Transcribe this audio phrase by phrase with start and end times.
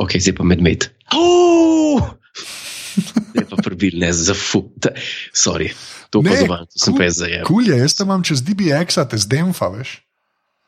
[0.00, 0.88] Ok, zdaj pa medmed.
[1.12, 2.00] Oh!
[3.36, 4.72] Ne pa prebil, ne za fuk.
[5.30, 5.70] Sorry,
[6.10, 7.44] to Ne, opazovan, to sem kul- pa jaz zajel.
[7.46, 9.90] Kul je, jaz te imam čez DBX, te zdemfa, veš.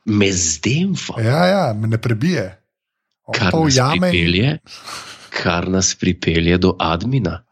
[0.05, 2.59] Me zdemfa, Ja, ja, me ne prebije.
[3.25, 4.49] On kar nas in- pripelje,
[5.33, 7.43] kar nas pripelje do admina.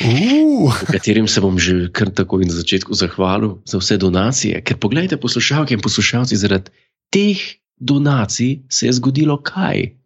[0.00, 4.64] Uh, v katerem se bom že kar takoj na začetku zahvalil za vse donacije.
[4.64, 6.72] Ker pogledajte, poslušalke in poslušalci, zaradi
[7.08, 7.38] teh
[7.76, 9.99] donacij se je zgodilo kaj?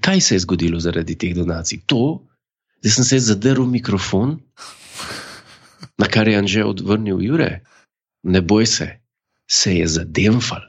[0.00, 1.82] Kaj se je zgodilo zaradi teh donacij?
[1.86, 2.26] To,
[2.82, 4.38] da sem se zadrl mikrofon,
[5.98, 7.60] na kar je Anže odvrnil Jure.
[8.22, 8.88] Ne boj se,
[9.50, 10.64] se je zademfal.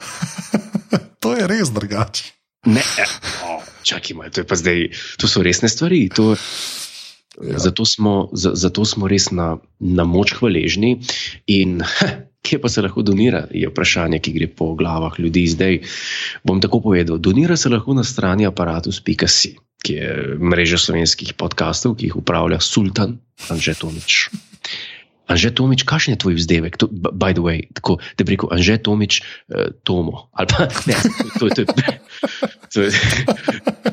[1.22, 2.32] to je res drugače.
[2.66, 2.84] Ne,
[3.48, 6.10] oh, čakaj, malo, to, zdaj, to so resne stvari.
[6.16, 6.36] To,
[7.40, 7.60] Ja.
[7.60, 11.00] zato, smo, za, zato smo res na, na moč hvaležni.
[11.48, 11.80] In
[12.42, 15.46] kje pa se lahko donira, je vprašanje, ki gre po glavah ljudi.
[15.48, 15.80] Zdaj
[16.44, 17.18] bom tako povedal.
[17.18, 23.20] Donira se lahko na strani aparatus.si, ki je mreža slovenskih podkastov, ki jih upravlja Sultan
[23.50, 24.30] Anže Tomič.
[25.32, 26.76] Anže Tomič, kakšen je tvoj vzdevek?
[26.76, 30.28] To, by the way, tako, da bi rekel Anže Tomič, uh, Tomo.
[30.36, 30.98] Ali pa ne,
[31.40, 31.82] to, to, to,
[32.74, 32.96] to, je-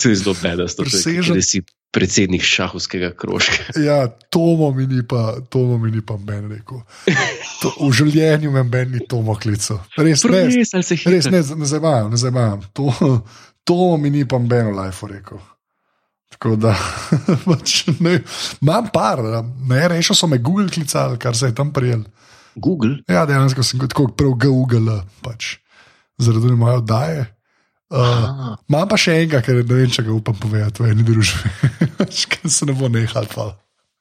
[0.02, 0.82] to je zelo bedasto.
[0.82, 1.38] To je, Presežen.
[1.90, 3.72] Predsednik šahovskega krožka.
[3.88, 6.82] Ja, Tomo mi ni pa, Tomo mi ni pa meni rekel.
[7.62, 9.80] To, v življenju me meni ni Tomo klical.
[9.96, 10.72] Res, res,
[11.08, 12.66] Res, ne, ne zabavam, ne zabavam.
[12.76, 12.92] To,
[13.64, 15.40] Tomo mi ni pa meni v life rekel.
[16.28, 16.74] Tako da,
[17.48, 18.18] pač, ne,
[18.60, 19.22] imam par,
[19.68, 22.04] ne, rešil so me Google klicali, kar se je tam prijel.
[22.58, 25.56] Google, Ja, dejansko sem kot prav Google, pač,
[26.20, 27.26] zaradi moje oddaje.
[27.88, 28.52] Uh.
[28.68, 31.52] Imam pa še enega, ker ne vem, če ga upam povedati v eni družbi,
[32.34, 33.28] ker se ne bo nehal.
[33.32, 33.54] Pa.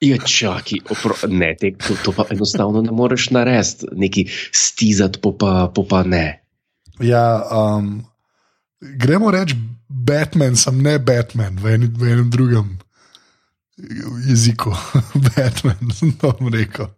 [0.04, 5.32] Ja, čakaj, opro, ne, te, to, to pa enostavno ne moreš narediti, neki stizati, pa,
[5.40, 6.26] pa, pa, pa ne.
[7.00, 8.04] Ja, um,
[9.00, 9.56] gremo reči
[9.88, 12.76] Batman, sem ne Batman v, eni, v enem drugem
[14.28, 14.76] jeziku.
[15.32, 16.92] Batman, to rekel.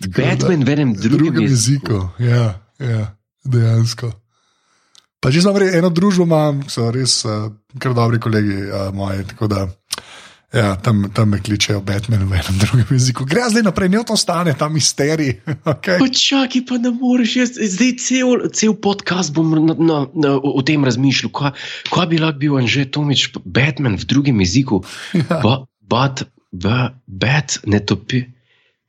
[0.00, 2.06] Tako da- Batman v enem drugem, drugem jeziku.
[2.22, 3.10] Ja, ja,
[3.44, 4.12] dejansko.
[5.18, 7.50] Pa če znam eno družbo imam, so res uh,
[7.82, 9.24] kar dobri kolegi uh, moji.
[9.32, 9.64] tako Da,
[10.54, 13.26] ja, tam, tam me kličejo Batman v enem drugem jeziku.
[13.28, 15.34] Gre zdaj naprej, ne to stane, ta misterij.
[15.68, 15.98] Okay.
[16.00, 17.34] Pa čakaj, pa ne moreš.
[17.36, 21.34] Jaz, zdaj cel, cel podcast bom na, na, na, o tem razmišljal.
[21.34, 21.52] Kaj,
[21.90, 24.82] kaj bi lahko bil Anže Tomič, Batman v drugem jeziku?
[25.18, 25.42] Ja.
[25.42, 26.22] Ba, bat,
[26.54, 28.22] ba, bat, ne, topi,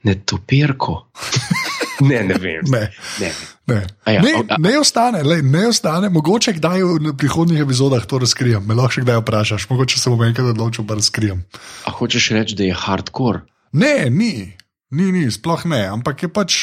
[0.06, 1.02] ne topirko.
[2.02, 2.64] ne, ne vem.
[2.66, 3.32] Ne, Ne.
[3.68, 3.80] ne.
[4.06, 6.10] Ja, ne, ne ostane, lej, ne ostane.
[6.10, 8.64] Mogoče kdaj v prihodnjih epizodah to razkrijem.
[8.64, 11.44] Me lahko še kdaj vprašaš, mogoče se bom enkrat odločil, da razkrijem.
[11.86, 13.44] A hočeš reči, da je hardcore?
[13.72, 14.54] Ne, ni,
[14.90, 16.60] ni, ni, sploh ne, ampak je pač.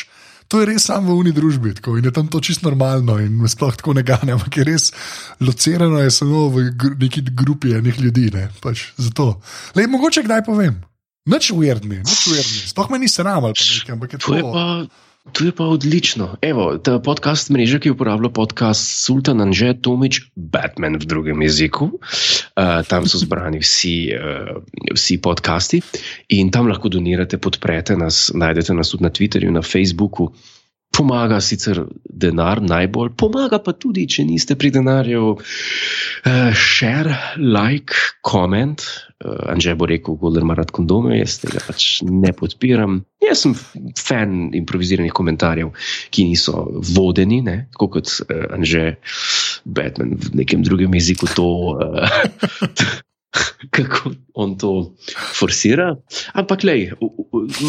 [0.46, 3.34] To je res samo v uni družbi tako, in je tam to čisto normalno, in
[3.34, 4.84] me sploh tako ne gane, ampak je res
[5.41, 8.30] locirano, je samo v neki grupi enih ljudi.
[8.30, 9.41] Ne, pač zato.
[9.75, 10.78] Lej, mogoče kdaj povem.
[11.26, 12.60] Nič uredni, nič uredni.
[12.62, 14.34] Sploh me ni sram ali nekaj, ampak je To to.
[14.34, 14.64] je pa,
[15.32, 16.37] to je pa odlično.
[16.42, 21.91] Evo, ta podcast mreža, ki uporablja podcast Sultan Anže Tomič, Batman v drugem jeziku.
[21.92, 24.62] Uh, tam so zbrani vsi, uh,
[24.94, 25.82] vsi podcasti
[26.28, 30.32] in tam lahko donirate, podprete nas, najdete nas tudi na Twitterju, na Facebooku.
[30.96, 35.34] Pomaga sicer denar najbolj, pomaga pa tudi, če niste pri denarju.
[35.36, 37.92] Uh, share, like,
[38.24, 38.80] comment.
[39.20, 43.02] Uh, Anže bo rekel, da ima rad kondome, jaz tega pač ne podpiram.
[43.20, 43.54] Jaz sem
[44.00, 45.74] fan improviziranih komentarjev,
[46.12, 46.64] ki niso
[46.96, 47.58] vodeni, ne?
[47.76, 48.96] tako kot uh, Anže
[49.64, 51.50] Batman v nekem drugem jeziku to.
[51.76, 53.02] Uh,
[53.70, 54.92] Kako on to
[55.32, 55.97] forsira,
[56.32, 56.92] ampak lej,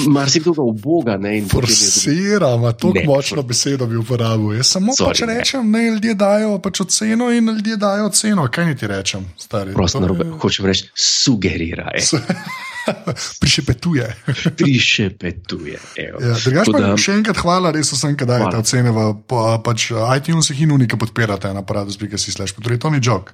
[0.08, 1.18] marsikdo ga uboga.
[1.18, 4.54] Ne, Forsira, ima tako Ne, močno besedo bi uporabil.
[4.54, 5.28] Jaz samo Sorry, pač ne.
[5.34, 8.48] rečem, da ljudje dajo pač oceno in ljudje dajo oceno.
[8.50, 9.74] Kaj ti rečem, stari?
[9.74, 12.04] Prosto To je- hočem reči, sugerira, e,
[13.40, 14.06] Prišepetuje.
[14.58, 15.78] prišepetuje.
[15.98, 18.62] Ja, drugač pa da- še enkrat hvala, res vsem, ki dajete Hvala.
[18.62, 22.80] ocene v pa, pač iTunesih in unika podpirate na aparatu.si slash potrebuje.
[22.80, 23.34] To ni jok.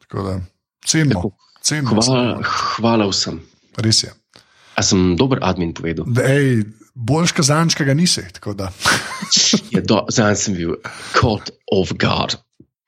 [0.00, 0.32] Tako da
[0.80, 1.18] cenimo.
[1.20, 1.34] Tako.
[1.66, 2.38] Cenimo Hvala,
[2.78, 3.42] hvala vsem.
[3.82, 4.14] Res je.
[4.76, 6.06] A sem dober admin povedal?
[6.12, 6.62] Da, ej,
[6.94, 8.22] boljš kazančka ga nisi.
[9.74, 10.76] Je do, zdaj sem bil
[11.16, 12.36] caught off guard.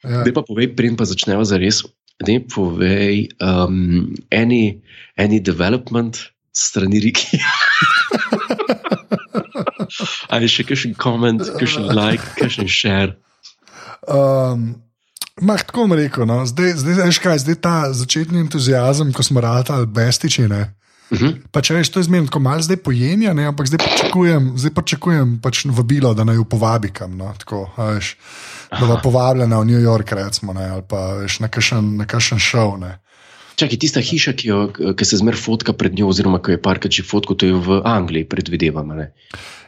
[0.04, 0.22] Ja.
[0.22, 1.82] Zdaj pa povej, preden pa začneva za res.
[2.26, 4.82] Ne povej, um, any,
[5.16, 7.40] any development strani Riki.
[10.32, 13.16] Ali še kakšen koment, kakšen like, kakšen share.
[14.04, 14.82] Um,
[15.40, 16.42] Mah, tako bom rekel, no.
[16.46, 20.48] zdaj, zdaj, veš kaj, zdaj ta začetni entuzijazem, ko smo ratali bestiči.
[20.48, 20.74] Ne.
[21.10, 21.36] Uh -huh.
[21.50, 24.70] Pa če veš, to je zmerno, ko malo zdaj pojenja, ne, ampak zdaj pričakujem, zdaj
[24.74, 27.16] pričakujem pač vabilo, da naj jo povabi kam.
[27.16, 28.16] No, tako, veš,
[28.80, 32.38] da bo povabljena v New York, recimo, ne, ali pa veš, na kakšen, na kakšen
[32.38, 32.78] šov.
[32.80, 32.98] Ne.
[33.58, 34.58] Čakaj, tista hiša, ki, jo,
[34.94, 37.80] ki se zmer fotka pred njo, oziroma ki je parkrat že fotko, to je v
[37.82, 38.94] Angliji, predvidevam.
[38.94, 39.08] ne?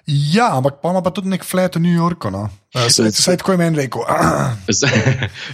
[0.06, 2.30] Ja, ampak pa ima pa tudi nek flat v New Yorku.
[2.30, 2.48] No.
[2.72, 4.02] Eh, Saj, saj tako je meni rekel.
[4.70, 4.88] Za,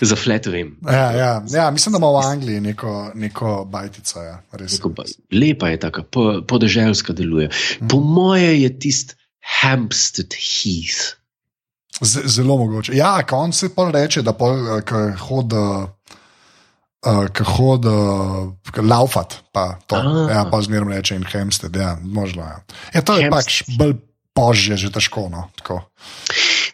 [0.00, 0.76] za flat vem.
[0.84, 4.22] Ja, ja, ja, mislim, da ima v Angliji neko, neko bajtico.
[4.22, 4.76] Ja, res.
[4.76, 7.50] Tako ba- Lepa je taka, po, podeželska deluje.
[7.82, 9.16] Po moje je tist
[9.60, 11.16] Hampstead Heath.
[11.96, 12.92] Z, zelo mogoče.
[12.92, 15.66] Ja, ko on se pa reče, da pol, eh, ko hodi.
[17.06, 18.50] Uh, ki hodi, uh,
[18.82, 19.94] laufat, pa to.
[19.94, 20.26] Ah.
[20.26, 22.42] Ja, pa zmeraj reče in Hemsted, ja, možno.
[22.42, 22.58] Ja.
[22.94, 23.94] Ja, to je pač bolj
[24.34, 25.28] požje, že težko.
[25.30, 25.86] No, tako.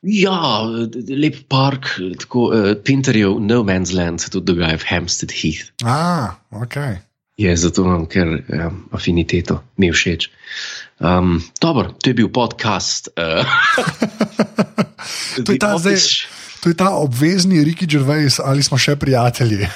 [0.03, 0.65] Ja,
[1.13, 5.69] lep park, tako uh, Pinterjev No Man's Land se tudi dogaja v Hampstead Heath.
[5.85, 6.77] A, ok.
[7.37, 10.31] Je zato imam kar um, afiniteto, mi je všeč.
[10.99, 13.09] Um, dobro, to je bil podcast.
[13.15, 13.45] Uh,
[15.45, 16.42] To je ta The zdaj- Office.
[16.63, 19.67] To je ta obvezni Ricky Gervais, ali smo še prijatelji.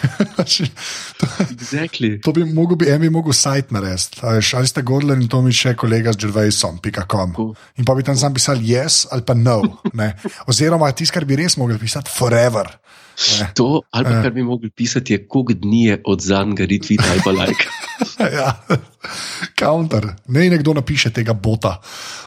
[1.19, 2.21] to, Exactly.
[2.23, 4.21] to bi mogel, bi, en bi mogel sajt narediti.
[4.23, 7.35] Ali ste Gordon in to mi še kolega z Gervaisom.com.
[7.35, 7.57] Cool.
[7.77, 9.59] In pa bi tam sam pisal yes ali pa no.
[9.99, 10.13] Ne.
[10.47, 12.71] Oziroma tisto, kar bi res mogel pisati, forever.
[13.41, 13.49] Ne.
[13.59, 14.23] To, ali pa Ja.
[14.23, 17.67] kar bi mogli pisati, je, koliko dni je od zadnjega retvita ali pa like.
[18.39, 18.55] ja.
[19.59, 20.07] Counter.
[20.29, 21.81] Ne nekdo napiše tega bota.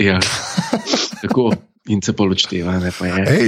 [0.03, 0.19] Ja.
[1.23, 1.53] Tako,
[1.89, 2.77] in se poločteva,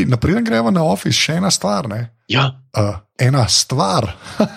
[0.10, 1.90] naprej gremo na office, še ena stvar.
[1.92, 2.08] Ne?
[2.32, 4.06] Ja, Uh, ena stvar.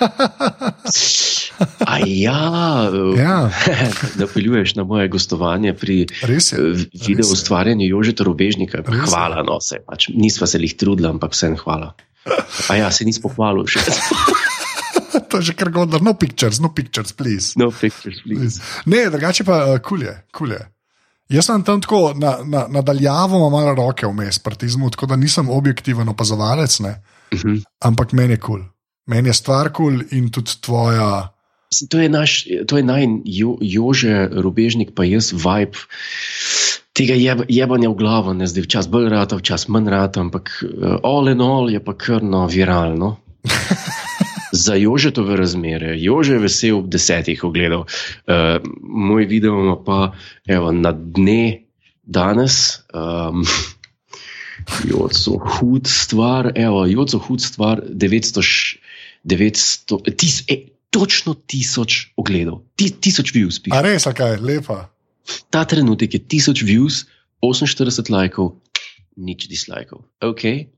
[2.07, 2.87] ja,
[3.19, 3.51] Ja.
[4.23, 6.39] napeljuješ na moje gostovanje pri eh,
[7.09, 8.23] video ustvarjanju Jožeta.
[8.87, 9.11] Res je.
[9.11, 10.13] Hvala, no, se pač.
[10.15, 11.97] Nisva se jih trudila, ampak vsem hvala.
[12.71, 13.83] A ja, se nismo pohvalili še.
[15.31, 15.99] to je že kar godno.
[15.99, 17.59] No pictures, no pictures, please.
[17.59, 18.63] No pictures, please.
[18.87, 20.63] Ne, drugače pa uh, kulje, kulje.
[21.33, 26.09] Jaz sem tam tako na, na, nadaljavo, malo roke vmes, partizmu, tako da nisem objektiven
[26.09, 27.01] opazovalec, ne?
[27.35, 27.63] Mhm.
[27.81, 28.59] ampak meni je kul.
[28.59, 28.69] Cool.
[29.07, 31.29] Meni je stvar kul cool in tudi tvoja.
[31.91, 35.81] To je, naš, to je naj jo, Jože Robežnik, pa jaz vibe.
[36.95, 41.01] Tega jeb, jebanja v glavo, ne zdaj včasih bolj rata, včasih manj rata, ampak uh,
[41.03, 43.17] all in all je pa kar no viralno.
[44.55, 47.89] Za Jožetove razmere, Jože je vesel ob desetih ogledov.
[48.23, 50.13] Uh, moj video pa
[50.47, 51.67] evo, na dne
[52.07, 52.87] danes.
[52.95, 53.43] Um,
[54.91, 58.79] Joco hud stvar, evo, joco hud stvar, 900, š-
[59.25, 63.59] 900 tis, e, točno tisoč ogledov, ti, tisoč views.
[63.59, 63.75] piše.
[63.77, 64.89] A res, kaj, lepa.
[65.51, 67.05] Ta trenutek je tisoč views,
[67.43, 68.55] 48 lajkov,
[69.17, 70.05] nič dislajkov.
[70.23, 70.71] Ok,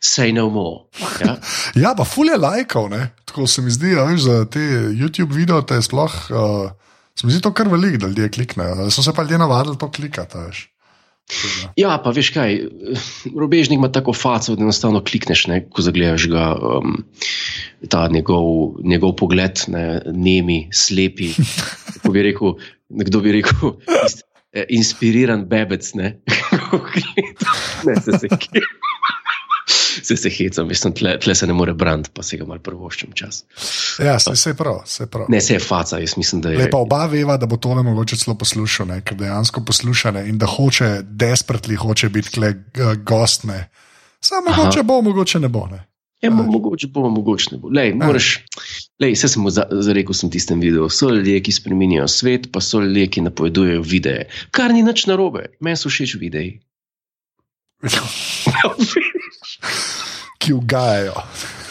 [0.00, 0.86] say no more.
[1.20, 1.36] Ja?
[1.74, 3.10] Ja, pa fulje lajkov, ne?
[3.30, 6.14] tako se mi zdi, a veš, za te YouTube videe, te sploh.
[6.30, 6.72] Uh,
[7.14, 8.90] se mi zdi to kar veliko, da ljudje kliknejo.
[8.90, 10.66] So se pa ljudje navadili to klikati, veš.
[11.30, 11.72] Tako da.
[11.76, 12.56] Ja, pa veš kaj,
[13.38, 17.04] robežnik ima tako faco, da enostavno klikneš, ne, ko zagledaš ga, um,
[17.88, 21.30] ta njegov, njegov pogled, ne, nemi, slepi.
[21.94, 22.56] Kako bi rekel,
[22.88, 23.76] nekdo bi rekel,
[24.58, 25.94] eh, inspiriran bebec.
[25.94, 26.16] Ne,
[27.86, 28.66] ne se se kje.
[30.02, 33.12] Se se hecam, mislim, tle, tle se ne more braniti, pa se ga malo prvoščem
[33.14, 33.44] čas.
[33.98, 35.26] Ja, se, se je prav, se je prav.
[35.28, 36.58] Ne, se je faca, jaz mislim, da je.
[36.58, 39.00] Lepa oba veva, da bo tole mogoče celo poslušal, ne?
[39.04, 40.26] ker dejansko posluša ne?
[40.28, 43.44] in da hoče, desperately hoče biti kle uh, gost.
[43.44, 43.68] Ne?
[44.20, 45.66] Samo mogoče bo, mogoče ne bo.
[45.70, 45.84] Ne?
[46.20, 47.70] Ja, mo mogoče bo, mogoče ne bo.
[47.72, 48.44] Lej, moraš,
[49.00, 50.88] lej, vse sem za- zarekel v tistem videu.
[50.92, 54.26] So ljudje, ki spremenjajo svet, pa so ljudje, ki napovedujejo videe.
[54.52, 56.60] Kar ni nič narobe, meni so všeč videi.
[60.40, 61.14] Ki ugajajo.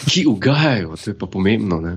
[0.06, 1.80] Ki ugajajo, to je pa pomembno.
[1.82, 1.96] Ne?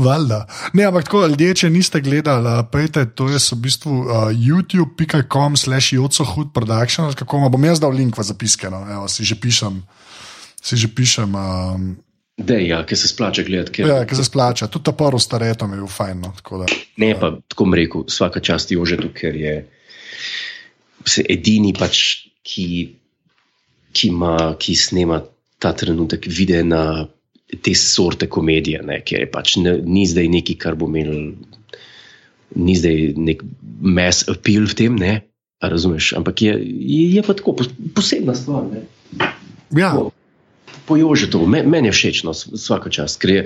[0.00, 0.46] Valjda.
[0.72, 5.92] Ne, ampak tako, ljudje, če niste gledali, pejte, to je v bistvu uh, youtube.com slash
[5.92, 9.82] jocohud production, kako ima, bom jaz dal link v zapiske, no, evo, si že pišem.
[10.60, 11.90] Si že pišem, um,
[12.40, 13.72] Dej, ja, ki se splača gledati.
[13.76, 14.70] Ker, ja, ki se splača.
[14.72, 16.22] Tudi ta prvi staretom je bil fajn.
[16.24, 16.68] No, tako da.
[17.02, 19.54] Ne, pa tako bom rekel, vsaka čast Jožetu, ker je
[21.28, 22.00] edini, pač,
[22.46, 22.66] ki,
[24.00, 25.20] ki, ima, ki snema
[25.60, 26.82] ta trenutek videe na
[27.60, 31.34] te sorte komedije, ne, ker je pač ne, ni zdaj neki, kar bo imel,
[32.56, 33.42] ni zdaj nek
[33.80, 35.18] mass appeal v tem, ne,
[35.60, 38.64] a razumeš, ampak je, je, je pa tako pos- posebna stvar.
[38.70, 38.86] Ne.
[39.76, 40.08] Ja, Po-
[40.90, 43.42] Po Jožetu, Me- meni je všeč, no, vsaka čast, ker je,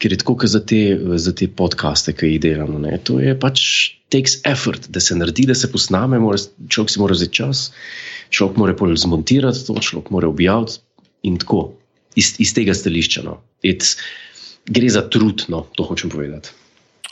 [0.00, 2.80] ker je tako, za, te- za te podcaste, ki jih delamo.
[2.80, 2.96] Ne.
[3.04, 3.60] To je pač
[4.08, 7.66] takes effort, da se naredi, da se posname, mora, človek si mora vzeti čas,
[8.32, 10.80] človek mora pol zmontirati to, človek mora objaviti
[11.28, 11.74] in tako,
[12.16, 13.26] iz, iz tega stališča.
[13.28, 13.42] No.
[13.60, 13.98] It's,
[14.64, 16.56] gre za trud, no, to hočem povedati.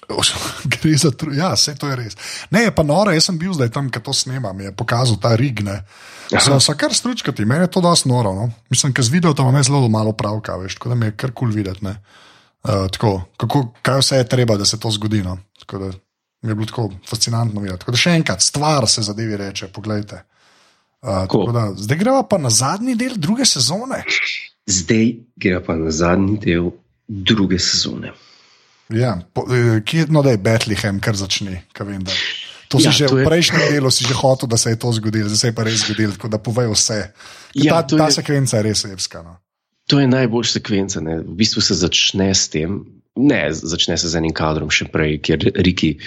[0.73, 2.17] Gre za tru, ja, vse to je res.
[2.51, 5.35] Ne, je pa noro, jaz sem bil zdaj tam, ki to snemam, je pokazal ta
[5.37, 5.63] rig.
[6.31, 8.35] So, so kar stručkati, meni je to dosti noro.
[8.35, 8.51] No.
[8.71, 11.33] Mislim, ker z videom imam jaz zelo malo pravka, veš, tako da mi je kar
[11.33, 11.85] kul cool videti.
[11.85, 11.97] ne.
[12.67, 15.23] Uh, tako, kako, kaj vse je treba, da se to zgodi.
[15.23, 15.39] No?
[15.59, 15.91] Tako da
[16.49, 17.79] je bilo tako fascinantno videti.
[17.79, 19.69] Tako da še enkrat, stvar se zadevi reče.
[19.69, 20.23] Poglejte.
[21.03, 21.47] Uh, Cool.
[21.47, 24.03] tako da, zdaj gremo pa na zadnji del druge sezone.
[24.67, 26.71] Zdaj gre pa na zadnji del
[27.07, 28.11] druge sezone.
[28.89, 31.63] Ja, po, eh, kje no, da je Bethlehem, kar začne.
[31.73, 32.13] Kar vem, da.
[32.69, 34.77] To si Ja, že to v je- prejšnjem delu si že hotel, da se je
[34.77, 37.01] to zgodilo, zdaj se je pa res zgodilo, tako da povej vse.
[37.53, 39.23] Ker Ja, ta, ta je- sekvenca je res evska.
[39.23, 39.37] No.
[39.87, 41.01] To je najboljša sekvenca.
[41.01, 41.21] Ne?
[41.21, 42.83] V bistvu se začne s tem,
[43.17, 45.99] ne, začne se z enim kadrom še prej, kjer Riki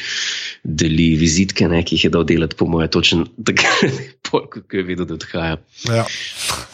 [0.63, 3.95] deli vizitke, ne, ki jih je dal delati, po mojem, točno takrat,
[4.27, 5.57] pol, ko je videl, da odhaja.
[5.87, 6.03] Ja.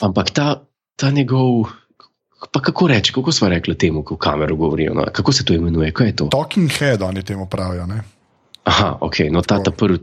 [0.01, 0.65] Ampak ta,
[0.97, 1.69] ta njegov,
[2.51, 5.05] pa kako reči, kako smo rekli temu, ko v kamero govorijo, no?
[5.13, 6.27] kako se to imenuje, to?
[6.31, 7.85] Talking head, oni temu pravijo.
[7.85, 8.01] Ne?
[8.63, 9.99] Aha, ok, no ta, ta prvi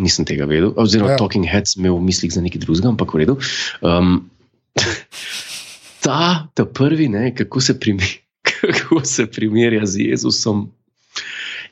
[0.00, 1.20] nisem tega vedel, oziroma Ja.
[1.20, 3.36] Talking Heads imel v mislih za nekaj drugega, ampak v redu.
[3.84, 4.30] Um,
[6.04, 8.08] ta, ta prvi, ne, kako, se primi,
[8.48, 10.70] kako se primerja z Jezusom.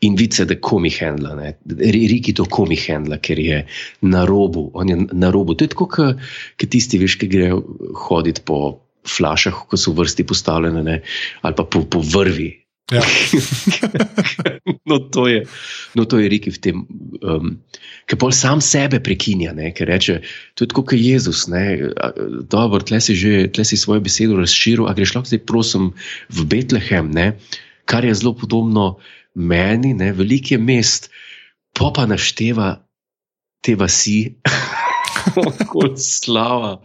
[0.01, 1.49] In vice, da komi handla, ne.
[1.65, 3.67] Ri- Riki to komi handla, ker je
[4.01, 4.71] na robu.
[4.75, 5.53] On je na robu.
[5.55, 7.61] To je tako, kot tisti, veš, ki grejo
[8.09, 11.01] hoditi po flašah, ko so v vrsti postavljene, ne,
[11.43, 12.51] ali pa po, po vrvi.
[12.91, 13.03] Ja.
[14.91, 15.45] no, to je,
[15.95, 16.83] no, to je Riki v tem,
[17.23, 17.53] um,
[18.11, 20.19] ki pol sam sebe prekinja, ne, ker reče:
[20.59, 21.47] To je tako, kot Jezus.
[21.47, 22.11] Ne, a,
[22.51, 25.93] dobro, tle si že tle si svojo besedo razširil, a greš lahko zdaj, prosim,
[26.35, 27.39] v Betlehem, ne,
[27.87, 28.99] kar je zelo podobno
[29.39, 31.11] meni, ne, veliko je mest,
[31.79, 32.83] pa pa našteva
[33.63, 34.35] te vasi,
[35.73, 36.81] kot slava.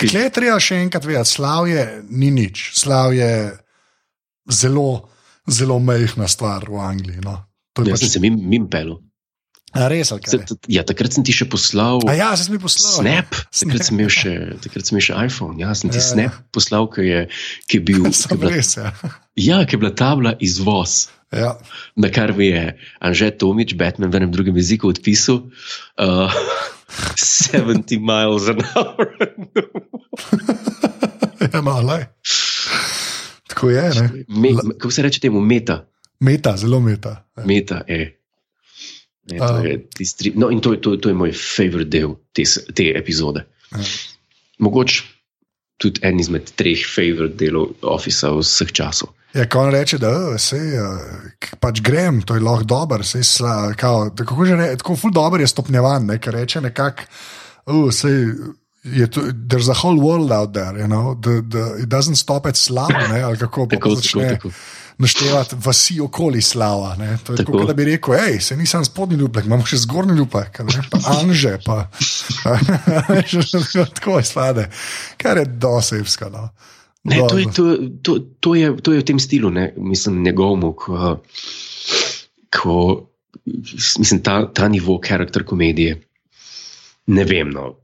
[0.00, 2.70] Kle je treba še enkrat vedeti, slavje ni nič.
[2.78, 3.30] Slav je
[4.50, 4.88] zelo,
[5.50, 7.20] zelo mehna stvar v Angliji.
[7.24, 7.36] No.
[7.76, 8.96] To je sem pač, se mim, mim pel.
[9.76, 10.42] a res, kaj?
[10.66, 12.02] Ja, takrat sem ti še poslal.
[12.10, 12.96] A ja, se mi poslal.
[12.98, 15.60] Snap, takrat sem imel še, takrat sem imel še iPhone.
[15.62, 17.22] Ja, sem ti Ja, ja, snap poslal, ki je,
[17.70, 18.02] ki je bil.
[18.10, 18.90] Ki je bila, res, ja.
[19.38, 21.06] ja, ki je bila tabla izvoz.
[21.30, 21.54] ja.
[21.94, 25.44] Na kar mi je Anže Tomič, Batman v enem drugem jeziku odpisal.
[25.94, 26.34] Uh,
[27.16, 29.06] 70 miles an hour.
[31.52, 32.04] ja no, lej.
[33.48, 33.82] Tako je?
[34.28, 35.40] Me, kako se reče temu?
[35.40, 35.86] Meta.
[36.20, 37.28] Meta, zelo meta.
[37.36, 37.44] Ja.
[37.44, 38.16] Meta je.
[39.24, 39.58] Ne, to A.
[39.58, 42.42] je tisti, no, in to, je- to, to je moj favorit del te,
[42.74, 43.46] te epizode.
[43.72, 43.78] Ja.
[44.58, 45.02] Mogoče
[45.80, 49.14] tudi en izmed treh favorit delov Office vseh časov.
[49.34, 50.58] Ja, ko on reče, da se
[51.62, 55.12] pač grem, to je lahko dobro, sej sla, kao, da kako že reče, tako ful
[55.14, 57.06] dobro je stopnjevan, ne, ker reče nekako,
[57.66, 58.34] uh, sej.
[58.80, 62.46] Je to, there's a whole world out there, you know, the, the, it doesn't stop
[62.46, 64.54] at slav, ne, ali kako Tako, pa začne tako, tako.
[65.00, 66.94] Naštevati vasi okoli slava.
[66.98, 67.18] Ne.
[67.24, 67.58] To je tako, Tako.
[67.58, 71.56] kot da bi rekel, hej, se nisem spodnji ljubek, imamo še zgornji ljubek, pa anže,
[71.64, 71.88] pa
[73.94, 74.68] tako je slade,
[75.16, 76.28] kar je dosebska.
[76.32, 76.48] No.
[77.08, 77.64] Ne, to, je, to,
[78.02, 79.70] to, to, je, to je v tem stilu, ne?
[79.76, 81.14] mislim, njegovemu, ko,
[82.52, 82.76] ko
[83.98, 85.96] mislim, ta, ta nivo karakter komedije.
[87.06, 87.78] Ne vem, no.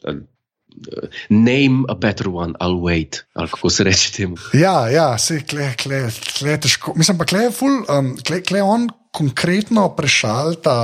[1.28, 4.36] Name a better one, I'll wait, ali kako se reče temu.
[4.52, 6.04] Ja, ja, se kle, kle,
[6.38, 6.92] kle težko.
[6.96, 10.74] Mislim pa, kle je ful, um, kle, kle on konkretno prešalta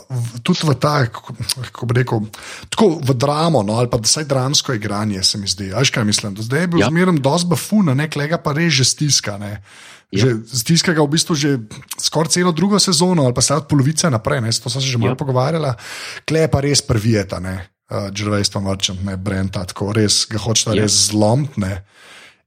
[0.00, 2.24] uh, v- tudi v ta, kako, bi rekel,
[2.68, 5.68] tako v dramo, no, ali pa vsaj dramsko igranje, se mi zdi.
[5.70, 6.34] Veš kaj mislim?
[6.34, 6.86] Do zdaj je bil ja.
[6.86, 6.88] Ja.
[6.88, 9.36] zmerno dosti bafuna, ne, klega pa res že stiska.
[9.36, 9.60] Ne.
[10.10, 11.50] Že stiska ga v bistvu že
[11.94, 14.98] skoraj celo drugo sezono, ali pa se od polovice naprej, ne, to sem se že
[14.98, 15.20] malo Ja.
[15.20, 15.76] pogovarjala,
[16.24, 20.38] kle je pa res prvijeta, ne, uh, Gervais pa Merchant, ne, Brenta, tako res ga
[20.38, 20.82] hočeta Ja.
[20.82, 21.82] res zlomtne.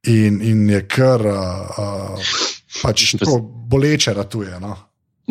[0.04, 2.34] In, in je kar uh, uh,
[2.82, 3.40] pač tako
[3.72, 4.60] boleče ratuje.
[4.60, 4.76] No.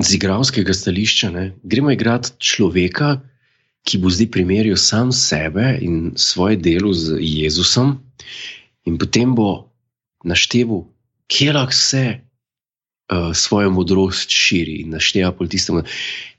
[0.00, 1.52] Z igralskega stališča ne?
[1.62, 3.20] gremo igrati človeka,
[3.84, 7.98] ki bo zdaj primerjal sam sebe in svoje delo z Jezusom,
[8.88, 9.68] in potem bo
[10.24, 10.86] našteval,
[11.28, 15.84] kje lahko vse uh, svojo modrost širi in našteva pol tistemu.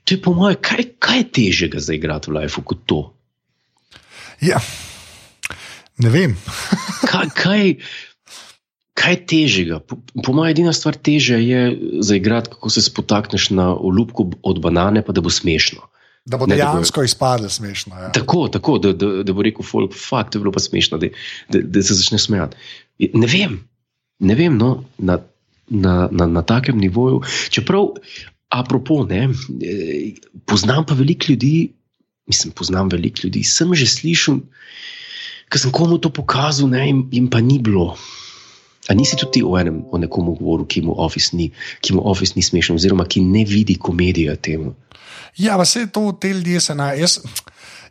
[0.04, 3.13] To je po mojem, kaj, kaj je težjega za igrati v lifeu kot to?
[4.40, 4.60] Ja,
[5.98, 6.34] ne vem.
[7.10, 7.64] Kaj, kaj,
[8.98, 9.78] kaj je težjega?
[9.80, 11.60] Po, po mojem, edina stvar težja je
[12.00, 15.84] zaigrati, kako se spotakneš na olupko od banane, pa da bo smešno.
[16.24, 17.94] Da bo Ne, da bo- dejansko izpadlo smešno.
[18.00, 18.12] Ja.
[18.12, 21.10] Tako, tako da, da, da bo rekel, folk, fakt, to je bilo pa smešno, da,
[21.48, 22.56] da, da se začne smejati.
[23.12, 23.58] Ne vem,
[24.18, 25.18] ne vem, no, na,
[25.68, 27.20] na, na, na takem nivoju.
[27.50, 27.92] Čeprav,
[28.48, 29.28] apropo, ne,
[29.60, 30.14] eh,
[30.46, 31.72] poznam pa veliko ljudi,
[32.26, 34.40] mislim, poznam veliko ljudi, sem že slišal,
[35.48, 37.94] ker sem komu to pokazal, ne, in, in pa ni bilo.
[38.88, 41.50] A nisi tudi o enem, o nekomu govoril, ki mu office ni,
[41.80, 44.74] ki mu office ni smešen, oziroma ki ne vidi komedije temu.
[45.40, 47.00] Ja, pa se to te ljudje se naj.
[47.00, 47.18] Jaz,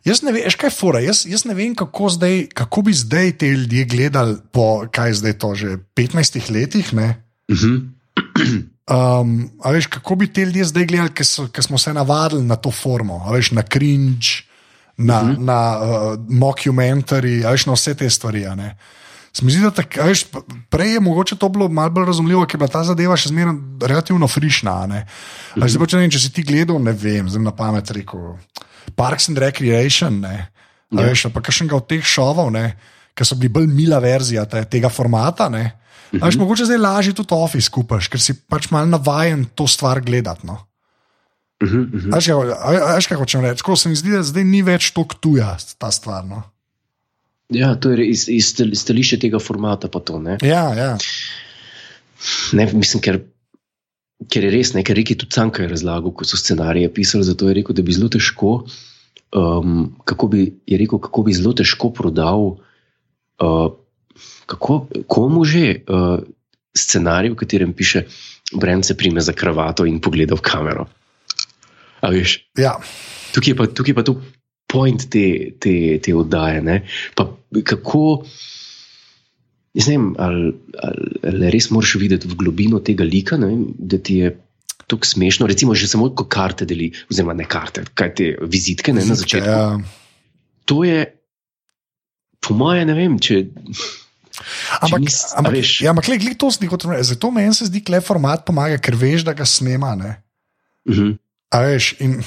[0.06, 1.00] jaz ne vem, kaj je fora.
[1.02, 5.38] Jaz, jaz ne vem, kako, zdaj, kako bi zdaj te ljudje gledali po, kaj zdaj
[5.38, 6.94] to že 15 letih.
[6.94, 7.24] Ne?
[7.50, 8.70] Uh -huh.
[8.84, 11.12] Um, veš, kako bi te ljudje zdaj gledali,
[11.52, 14.44] ker smo se navadili na to formo, a veš, na cringe,
[14.96, 15.38] na, uh -huh.
[15.38, 18.44] na uh, mockumentary, a veš, na vse te stvari.
[19.32, 20.26] Se mi zdi, da tak, veš,
[20.70, 23.54] prej je mogoče to bilo malo bolj razumljivo, ker je bila ta zadeva še zmeraj
[23.80, 24.86] relativno frišna.
[24.86, 25.06] ne.
[25.62, 27.90] A zdaj pa če ne vem, če si ti gledal, ne vem, zdaj na pamet
[27.90, 28.38] rekel.
[28.96, 30.50] Parks and Recreation, ne.
[30.96, 31.08] A Ja.
[31.08, 32.76] veš, pa kakšnega od teh šovov, ne,
[33.14, 35.48] ki so bili bolj mila verzija te, tega formata.
[35.48, 35.64] Ne.
[36.20, 40.00] A veš, mogoče zdaj lažje tudi Office kupaš, ker si pač mal navaden to stvar
[40.00, 40.46] gledati.
[40.46, 40.58] No.
[41.62, 42.12] Uh -huh, uh -huh.
[42.12, 43.58] A Veš, kaj- kaj hočem reči?
[43.58, 46.24] Tako se mi zdi, da zdaj ni več tako tuja ta stvar.
[46.24, 46.42] No.
[47.48, 49.88] Ja, to je iz, iz stališča tega formata.
[49.88, 50.38] To, ne?
[50.42, 50.98] Ja, ja.
[52.52, 53.20] Ne, mislim, ker,
[54.30, 57.24] ker je res nekaj, Riki tudi Canka je razlagal, ko so scenarije pisali.
[57.24, 58.64] Zato je rekel, da bi zelo težko,
[59.36, 62.56] um, kako bi, je rekel, kako bi zelo težko prodal,
[63.40, 63.72] uh,
[64.46, 66.20] kako, komu že uh,
[66.74, 68.06] scenarij, v katerem piše,
[68.54, 70.84] Brend se prime za kravato in pogleda v kamero.
[72.04, 72.76] A veš, ja.
[73.32, 74.20] tukaj je pa, tukaj je pa to
[74.68, 76.60] point te, te, te oddaje.
[76.62, 76.82] ne.
[77.16, 77.30] Pa
[77.64, 78.26] kako,
[79.74, 83.98] jaz ne vem, ali, ali, ali res moraš videti v globino tega lika, vem, da
[83.98, 84.34] ti je
[84.86, 85.48] tako smešno.
[85.48, 89.48] Recimo, že samo ko karte deli, oziroma ne karte, kaj te vizitke ne, na začetku.
[89.48, 89.78] Ja.
[90.68, 91.06] To je,
[92.48, 93.44] po moje, ne vem, če.
[94.82, 95.80] Ampak, nis- ampak, veš.
[95.84, 97.14] ja, ampak le, glej, to zdi kot reči.
[97.14, 99.94] Zato meni se zdi, da le format pomaga, ker veš, da ga snema.
[99.94, 100.16] Ne?
[100.88, 101.18] Uh -huh.
[101.54, 102.22] A veš, in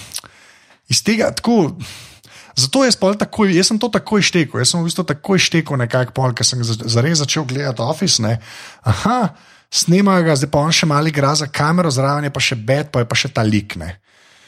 [0.89, 1.75] iz tega tako.
[2.57, 6.11] Zato jaz, takoj, jaz sem to takoj štekel, jaz sem v bistvu takoj štekel, nekako
[6.11, 8.21] pol, ker sem zares začel gledati Office.
[8.21, 8.39] Ne.
[8.81, 9.35] Aha,
[9.69, 12.89] snemajo ga, zdaj pa on še mali igra za kamero, zraven je pa še bed,
[12.89, 13.75] pa je pa še ta lik.
[13.77, 13.99] Ne.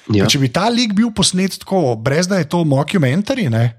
[0.10, 3.78] ja, Če bi ta lik bil posnet tako, brez da je to mockumentary, ne,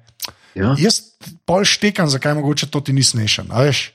[0.55, 1.10] ja, jaz
[1.45, 3.49] pol štekam, zakaj mogoče to ti ni smešen.
[3.51, 3.91] veš.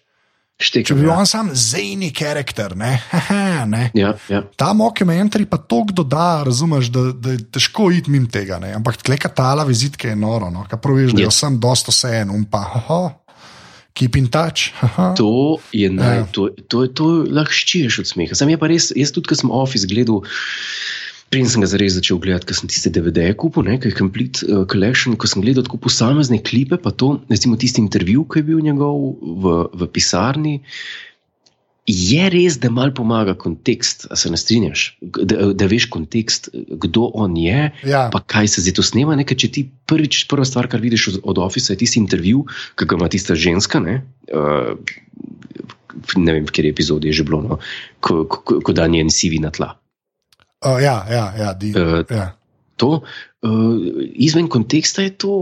[0.55, 3.89] Če bi bil Ja, on sam zejni karakter, ne, haha, ne.
[3.93, 4.39] ja, ja.
[4.55, 8.55] Ta mockumentary pa to doda, razumeš, da, da je težko iti mimo tega.
[8.63, 8.71] Ne?
[8.71, 10.63] Ampak tleka tala vizitke je noro, no?
[10.63, 13.01] kaj praviš, da je vsem dosto vseeno, um pa, haha,
[13.91, 14.71] keep in touch.
[15.19, 16.25] To je naj, Ja.
[16.31, 18.35] to, to, to lahko ščiješ od smeha.
[18.39, 20.23] Sam je pa res, jaz tudi, ko sem Office gledal,
[21.33, 24.45] preden sem ga zares začel gledati, ker sem tiste DVD-je kupil, ne, ki je Complete
[24.47, 28.47] uh, Collection, ko sem gledal tako posamezne klipe, pa to, recimo tisti intervju, ki je
[28.51, 30.55] bil njegov v, v pisarni.
[31.85, 36.49] Je res, da mal pomaga kontekst, a se ne strinjaš, da, da veš kontekst,
[36.81, 38.07] kdo on je, Ja.
[38.09, 39.13] pa kaj se zdaj to snema.
[39.13, 39.21] Ne?
[39.21, 42.89] Ker Če ti prvič, prva stvar, kar vidiš od, od Office, je tisti intervju, ki
[42.89, 43.83] ga ima tista ženska.
[43.85, 44.01] Ne,
[44.33, 44.73] uh,
[46.17, 47.59] ne vem, v kateri epizodi je že bilo, no,
[48.01, 49.75] ko, ko, ko da njen CV na tla.
[50.65, 52.33] Uh, ja, ja, ja, di, Uh, ja.
[52.75, 53.03] to,
[53.45, 53.77] uh,
[54.13, 55.33] izven konteksta je to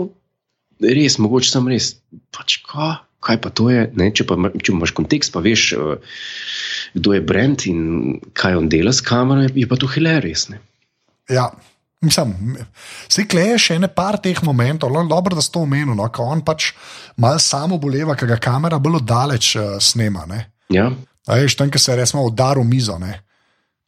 [0.83, 1.93] res, mogoče sem res.
[2.35, 3.87] Pač ka, kaj pa to je?
[3.95, 6.17] Ne, če, pa, če imaš kontekst, pa veš, uh,
[6.97, 10.49] kdo je Brent in kaj on dela s kamero, je, je pa to hilarious.
[10.51, 10.59] ne.
[11.31, 11.51] ja.
[12.03, 12.57] Mislim,
[13.07, 16.25] se kleje še ene par teh momentov, no, dobro, da ste to omenili, no, ko
[16.33, 16.73] on pač
[17.15, 20.25] malo samo boleva, ker ga kamera bolj daleč uh, snema.
[20.27, 20.41] Ne.
[20.75, 20.89] Ja,
[21.27, 23.21] A veš, tam, ki se resmo udaril mizo, ne.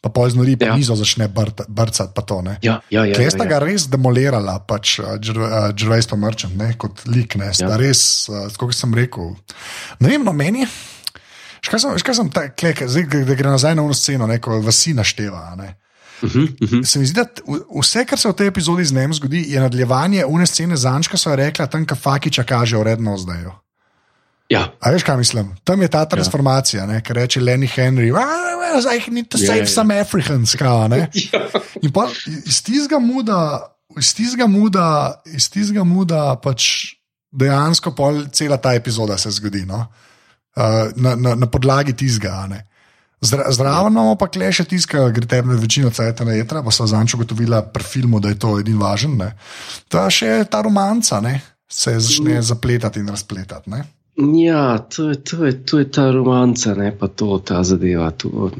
[0.06, 0.72] Pa pol znori, pa Ja.
[0.72, 0.78] ja.
[0.78, 2.60] mizo začne brt, brcati, to ne.
[2.62, 3.06] ja, ja.
[3.10, 3.50] ja, ja, sta ja.
[3.50, 5.00] ga res demolirala, pač
[5.74, 7.74] Džrvajs pa Merchant, ne, kot lik, ne, sta Ja.
[7.74, 7.82] ja.
[7.82, 9.34] res, uh, kot sem rekel.
[9.98, 10.70] Ne vem, no meni.
[10.70, 14.30] veš, Kaj sem, veš, kaj sem ta, klej, zdaj, da gre nazaj na eno sceno,
[14.30, 15.58] ne, ko vasi našteva.
[15.58, 15.74] Ne.
[16.22, 16.86] Uh -huh, uh -huh.
[16.86, 17.26] Se mi zdi, da
[17.82, 21.36] vse, kar se v tej epizodi z njim zgodi, je nadaljevanje une scene Zančka, so
[21.36, 23.65] rekla, tam, ka Fakiča kaže uredno zdaj.
[24.50, 25.56] Ja, A veš, kaj mislim?
[25.64, 27.02] Tam je ta transformacija, ja.
[27.02, 29.68] ker reče Lenny Henry, I need to Ja, save ja, ja.
[29.68, 30.56] some Africans.
[30.56, 31.08] Kao, ne.
[31.86, 32.08] In pa
[32.46, 33.40] iz tistega muda,
[33.98, 36.96] iz tistega muda, iz tistega muda pač
[37.32, 39.66] dejansko pol cela ta epizoda se zgodi.
[39.66, 39.88] No?
[40.56, 42.36] Uh, na, na, na podlagi tistega.
[42.44, 42.62] a ne.
[43.22, 47.16] Zdra, zraven imamo pa kleše tiska, gre tebi večino cajt na jedra, pa so zanč
[47.16, 49.16] ugotovila pri filmu, da je to edini važen.
[49.18, 49.32] Ne?
[49.90, 51.40] Ta še ta romanca ne?
[51.70, 53.70] se začne zapletati in razpletati.
[53.70, 53.82] Ne?
[54.16, 58.12] Ja, to je, to, je, to je ta romanca, ne pa to, ta zadeva.
[58.12, 58.52] To.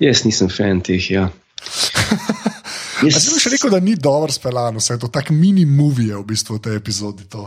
[0.00, 1.10] Jaz nisem fan teh.
[1.10, 1.28] Ja.
[2.98, 6.18] A si mi še rekel, da ni dobro speljano, vse to tako mini movie je
[6.18, 7.28] v bistvu v tej epizodi.
[7.30, 7.46] To.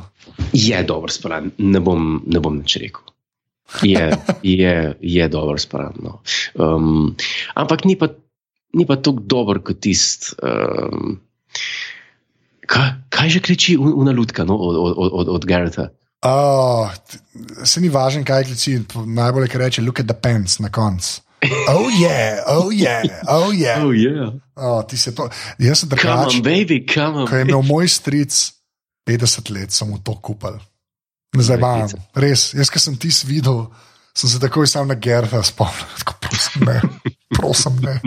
[0.55, 3.03] Je dobro spran, ne bom, ne bom nič rekel.
[3.83, 4.05] Je,
[4.61, 5.99] je, je dobro spran.
[5.99, 6.21] No.
[6.55, 7.11] Um,
[7.59, 8.09] ampak ni pa,
[8.79, 10.33] ni pa tako dober kot tist.
[10.39, 11.19] Um,
[12.63, 15.91] kaj, kaj že kriči un- una lutka no, od, od, od, od Garreta?
[16.21, 16.89] Oh,
[17.65, 18.77] se ni važno, kaj klici.
[18.93, 21.21] Najbolje, kar reče, look at the pants na koncu.
[21.67, 23.81] Oh, yeah, oh, yeah, oh, yeah.
[23.85, 24.29] Oh, yeah.
[24.55, 25.25] Oh, ti se to.
[25.57, 26.37] Jaz sem Come drugačen.
[26.37, 27.27] on, baby, come on.
[27.27, 28.51] Ko je imel moj stric
[29.09, 30.59] 50 let, sem mu to kupil.
[31.33, 31.89] Ne zabavam.
[32.13, 33.65] Res, jaz, ki sem ti videl,
[34.13, 35.89] sem se takoj sam na Gerda spomnil.
[36.03, 36.77] Tako prosim, ne.
[37.33, 37.97] prosim, ne.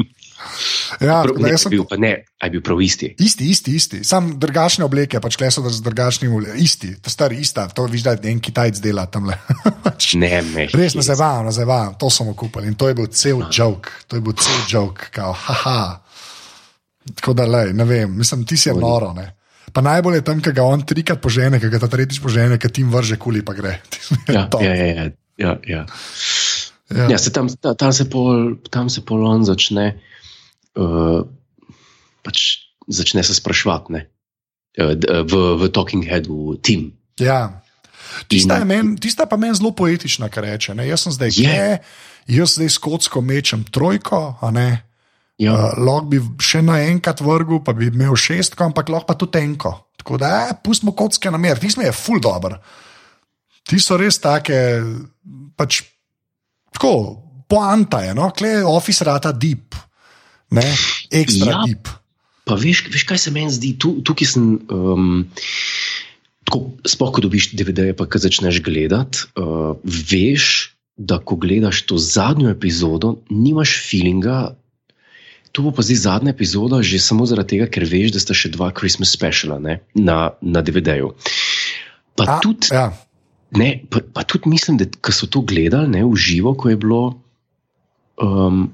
[1.01, 3.11] Ja, Prav, ne, sem bil, ne, je bil prav isti.
[3.19, 4.01] Isti, isti, isti.
[4.07, 6.65] Sam drugačne obleke, pač kleso z drugačnimi oblekami.
[6.65, 7.67] Isti, to stari, ista.
[7.75, 9.39] To viš, da je en Kitajc dela tam le.
[10.15, 10.67] Ne, me.
[10.75, 14.19] Res ne zabavam, ne zabavam, to smo kupili in to je bil cel joke, to
[14.19, 16.01] je bil cel joke, kao, haha.
[17.15, 19.13] Tako da, lej, ne vem, mislim, ti si je noro.
[19.17, 19.27] Ne?
[19.75, 22.71] Pa najbolj je tam, ki ga on trikrat požene, ki ga ta tretjič požene, ki
[22.71, 23.79] ti vrže kuli, pa gre.
[24.35, 25.85] Ja, ja, ja, ja, ja, ja.
[26.95, 27.09] Ja.
[27.09, 29.95] Ja, se tam, ta, tam, se pol, tam se pol on začne,
[30.77, 31.23] uh,
[32.23, 32.43] pač
[32.89, 34.03] začne se spraševati ne,
[34.77, 35.33] d- uh, v,
[35.63, 36.93] v Talking Headu, tim.
[37.21, 37.61] Ja.
[38.29, 40.75] Tista, In- men, tista pa meni zelo poetična, kar reče.
[40.75, 40.87] Ne?
[40.87, 41.43] Jaz sem zdaj Je.
[41.43, 41.79] kje,
[42.37, 44.69] jaz zdaj s kocko mečem trojko, a ne.
[45.39, 49.41] Ja, Uh, lahko bi še naenkrat vrgel, pa bi imel šestko, ampak lahko pa tudi
[49.43, 49.73] enko.
[49.99, 52.61] Tako da, eh, pustimo kocke na mer, ti smo je full dobro.
[53.67, 54.55] Ti so res take,
[55.57, 55.81] pač
[56.71, 56.93] tako,
[57.51, 59.75] poanta je, no, kle je office rata deep,
[60.57, 60.67] ne,
[61.11, 61.63] ekstra Ja.
[61.67, 61.89] deep.
[62.45, 64.45] pa veš, veš, kaj se meni zdi, tu, tukaj sem.
[64.69, 65.29] Um,
[66.45, 71.97] Tako, sploh, ko dobiš DVD, pa ko začneš gledati, uh, veš, da ko gledaš to
[71.97, 74.53] zadnjo epizodo, nimaš feelinga.
[75.57, 78.53] To bo pa zdaj zadnja epizoda, že samo zaradi tega, ker veš, da sta še
[78.53, 81.15] dva Christmas speciala ne, na, na DVD-ju.
[82.21, 82.91] Pa, A, tudi, ja,
[83.57, 87.03] ne, pa, pa tudi mislim, da so to gledali ne, v živo, ko je bilo.
[88.21, 88.69] Um,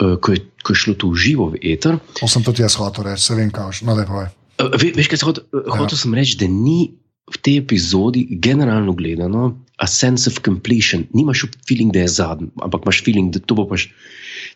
[0.00, 3.10] ko, je, ko je šlo to v živo v eter, to sem tudi jaz hotel
[3.10, 4.28] reči, se vem, kaj no, je.
[4.60, 6.94] Uh, ve, veš, kaj sem hotel, uh, hotel sem reči, da ni
[7.30, 11.06] v tej epizodi, generalno gledano, a sense of completion.
[11.14, 13.86] Nimaš feeling, da je zadnji, ampak imaš feeling, da to bo pač.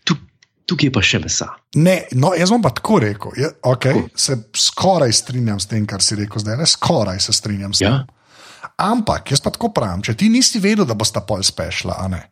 [0.04, 0.16] Tu,
[0.66, 1.48] tukaj je pa še mesa.
[1.78, 3.36] Ne, no, jaz bom pa tako rekel.
[3.38, 7.76] Je, okay, se skoraj strinjam s tem, kar si rekel zdaj, le skoraj se strinjam
[7.76, 7.94] s tem.
[7.94, 8.70] Ja?
[8.90, 12.24] Ampak jaz pa tako pravim, če ti nisi vedel, da bosta pol spešla, ne.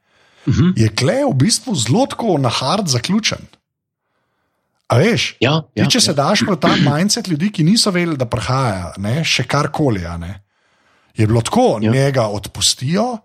[0.46, 0.72] Uh -huh.
[0.76, 3.38] je klej v bistvu zelo tako na hard zaključen.
[4.88, 6.14] A veš, ja, ti, ja, če se ja.
[6.14, 10.42] daš v ta mindset ljudi, ki niso vedeli, da prihaja ne, še karkoli, ne,
[11.16, 11.92] je bilo tako, Ja.
[11.92, 13.18] njega odpustijo,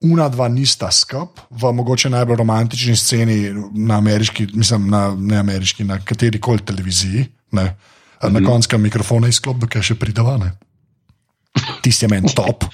[0.00, 5.84] una dva nista skup, v mogoče najbolj romantični sceni na ameriški, mislim, na, ne ameriški,
[5.84, 7.76] na kateri koli televiziji, ne,
[8.22, 8.46] na Mhm.
[8.46, 10.52] koncu mikrofona izklop, dokaj še pridavane.
[11.82, 12.64] Tisti je meni top.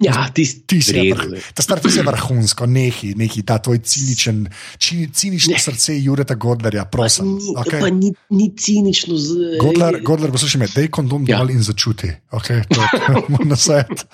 [0.00, 4.46] ja ti, Ti si vrh, ta star ti si vrhunsko, nehi, neki ta tvoj ciničen,
[4.78, 5.60] čini, cinično Ne.
[5.60, 7.36] srce Jureta Godlerja, prosim.
[7.36, 7.80] Ni, Okay.
[7.80, 9.16] Pa ni, ni cinično.
[9.16, 11.38] Z, Godler, Godler poslušaj me, dej kondom Ja.
[11.38, 12.08] dol in začuti.
[12.32, 14.06] Okay, to je moj nasvet.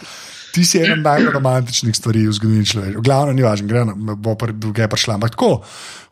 [0.53, 3.01] Ti si ena najbolj romantičnih stvari v zgodovini človeštva.
[3.01, 5.15] Glavno ni važno, gre, na- bo pa druge prišla.
[5.15, 5.63] Ampak tako,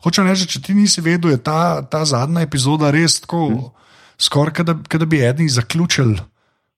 [0.01, 3.69] hočem reči, če ti nisi vedel, je ta, ta zadnja epizoda res tako, hmm.
[4.17, 6.30] skoraj da, bi eni zaključili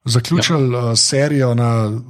[0.05, 0.79] zaključil ja.
[0.79, 2.01] uh, serijo na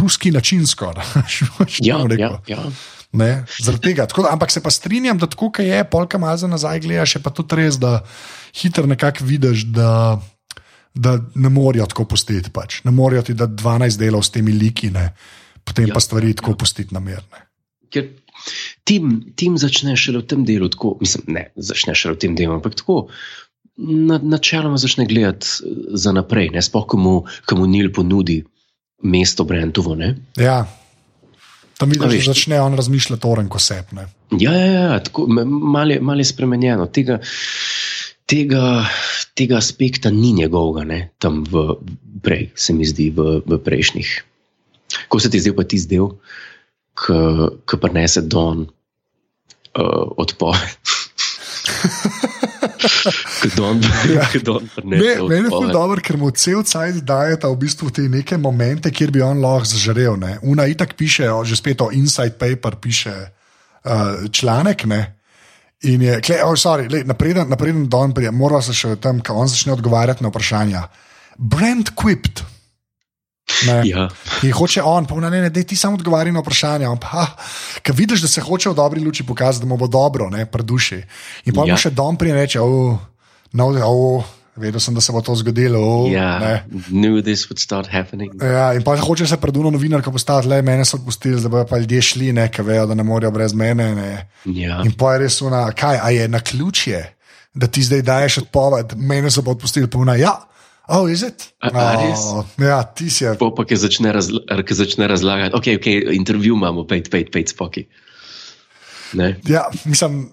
[0.00, 0.66] ruski način.
[0.66, 1.04] Skoraj,
[1.82, 2.62] Ja, ja, ja.
[3.12, 4.06] Ne, zaradi tega.
[4.06, 7.56] Tako Da, ampak se pa strinjam, da tako je, polka maza nazaj gledaš, pa tudi
[7.56, 8.02] res, da
[8.54, 10.20] hitro nekako vidiš, da,
[10.94, 12.50] da ne morajo tako pustiti.
[12.50, 12.82] Pač.
[12.84, 15.12] Ne morajo ti da 12 delov s temi liki, ne.
[15.64, 16.40] potem Ja, ja, pa stvari ja.
[16.42, 17.46] tako pustiti namerne.
[17.94, 18.10] Ker
[18.84, 22.58] tim, tim začneš šele v tem delu, tako, mislim, ne, začneš šele v tem delu,
[22.58, 23.06] ampak tako.
[23.76, 27.14] Na, načeloma začne gledati eh, za naprej, ne sploh, ko mu,
[27.58, 28.44] mu Nil ponudi
[29.02, 29.94] mesto Brentovo.
[29.94, 30.14] Ne?
[30.36, 30.64] Ja.
[31.78, 34.06] Tam vidiš, da začne on razmišljati oren, ko se pne.
[34.38, 36.86] Ja, ja, ja tako, malo je, malo je spremenjeno.
[36.86, 37.18] Tega,
[38.26, 38.86] tega,
[39.34, 41.66] tega aspekta ni njegovega, ne, tam v,
[42.22, 44.14] prej, se mi zdi, v, v prejšnjih.
[45.08, 46.12] Ko se ti zdaj pa ti zdel,
[46.94, 50.94] ki prenese Don uh, odpoved.
[53.56, 53.80] Don
[54.84, 55.72] Ne, prenese meni je odpoved.
[55.72, 59.72] dobro, ker mu cel cajt dajeta v bistvu te neke momente, kjer bi on lahko
[59.74, 60.16] zažarel.
[60.20, 60.38] Ne.
[60.42, 64.84] Una itak piše, že spet o Inside Paper piše uh, članek.
[64.84, 65.02] Ne.
[65.84, 69.36] In je, kle, oh, sorry, lej, napreden, napreden Don pride, mora se še tam, ko
[69.36, 70.88] on začne odgovarjati na vprašanja.
[71.36, 72.44] Brand quipped.
[73.66, 73.80] Ne.
[73.84, 74.08] Ja,
[74.42, 76.90] In hoče on, pa ona, ne, ne, daj ti samo odgovarjaj na vprašanja.
[76.90, 77.26] On Pa,
[77.84, 80.62] ker vidiš, da se hoče v dobri luči pokazati, da mu bo dobro, ne, pri
[80.64, 81.02] duši.
[81.44, 81.76] In pa Ja.
[81.76, 82.96] še dom prije reče, oh,
[83.52, 84.24] no, oh,
[84.56, 85.80] vedel sem, da se bo to zgodilo.
[85.80, 86.64] Oh, ja, ne.
[86.88, 88.32] knew this would start happening.
[88.42, 91.66] Ja, in pa hoče se pred uno novinarko postaviti, le mene so odpustili, da bodo
[91.68, 93.94] pa ljudje šli, ne, ker vejo, da ne morejo brez mene.
[93.94, 94.10] Ne.
[94.44, 94.80] Ja.
[94.84, 97.04] In pa je res una, kaj, a je na ključje,
[97.54, 100.32] da ti zdaj daješ odpoved, mene so pa odpustili, pa una, ja,
[100.88, 101.54] oh, is it?
[101.60, 102.12] A- a?
[102.12, 103.34] Oh, ja, ti si je.
[103.38, 107.48] Po pa, ki začne, razla ki začne razlagati, ok, okay intervju imamo, pet, pet, pet
[107.48, 107.86] spoki.
[109.14, 109.36] Ne?
[109.48, 110.32] Ja, mislim,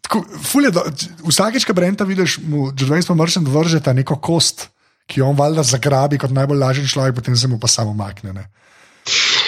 [0.00, 0.24] tako,
[0.72, 0.82] do,
[1.28, 4.70] vsakeč, ko Brenta vidiš, mu Gervais pa Mršen vržeta neko kost,
[5.06, 8.32] ki jo on valjda zagrabi kot najbolj lažen človek, potem se mu pa samo makne.
[8.32, 8.48] ne.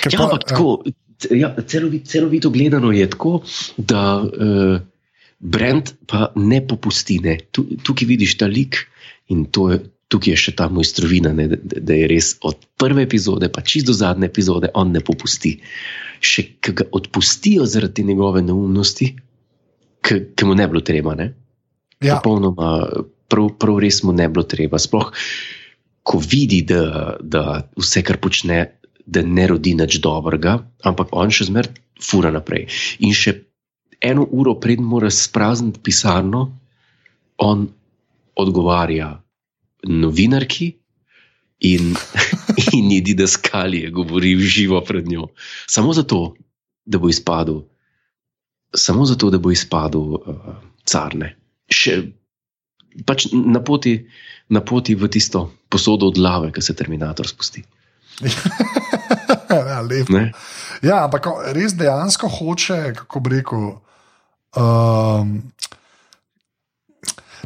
[0.03, 0.83] Ker Ja, pa- ampak tako,
[1.31, 3.41] ja, celovit, celovito gledano je tako,
[3.77, 4.81] da uh,
[5.39, 7.19] Brend pa ne popusti.
[7.25, 7.39] Ne.
[7.53, 8.85] Tu, tukaj vidiš ta lik
[9.33, 13.05] in to je, tukaj je še ta mojstrovina, ne, da, da- je res od prve
[13.07, 15.59] epizode, pa čisto do zadnje epizode, on ne popusti.
[16.25, 19.15] Še ki ga odpustijo zaradi njegove neumnosti,
[20.05, 21.15] ki mu ne bilo treba.
[21.15, 21.33] Ne.
[22.05, 22.89] Ja, Popolnoma,
[23.29, 24.79] prav, prav res mu ne bilo treba.
[24.79, 25.11] Sploh,
[26.05, 31.49] ko vidi, da, da vse, kar počne, da ne rodi nič dobrega, ampak on še
[31.49, 32.69] zmeraj fura naprej.
[33.05, 33.39] In še
[34.05, 36.47] eno uro pred mora sprazniti pisarno,
[37.41, 37.67] on
[38.37, 39.24] odgovarja
[39.89, 40.75] novinarki.
[41.65, 41.95] In,
[42.77, 45.31] in jedi, da skalije, govori v živo pred njo.
[45.71, 46.35] Samo zato,
[46.85, 47.63] da bo izpadel,
[48.75, 51.37] samo zato, da bo izpadel uh, carne
[51.71, 52.01] še
[53.09, 53.97] pač na poti,
[54.53, 57.65] na poti v tisto posodo od lave, ki se Terminator spusti.
[59.51, 60.15] ja, lepo.
[60.15, 60.31] Ne?
[60.85, 63.65] Ja, ampak res dejansko hoče, kako bi rekel.
[64.55, 65.41] Um,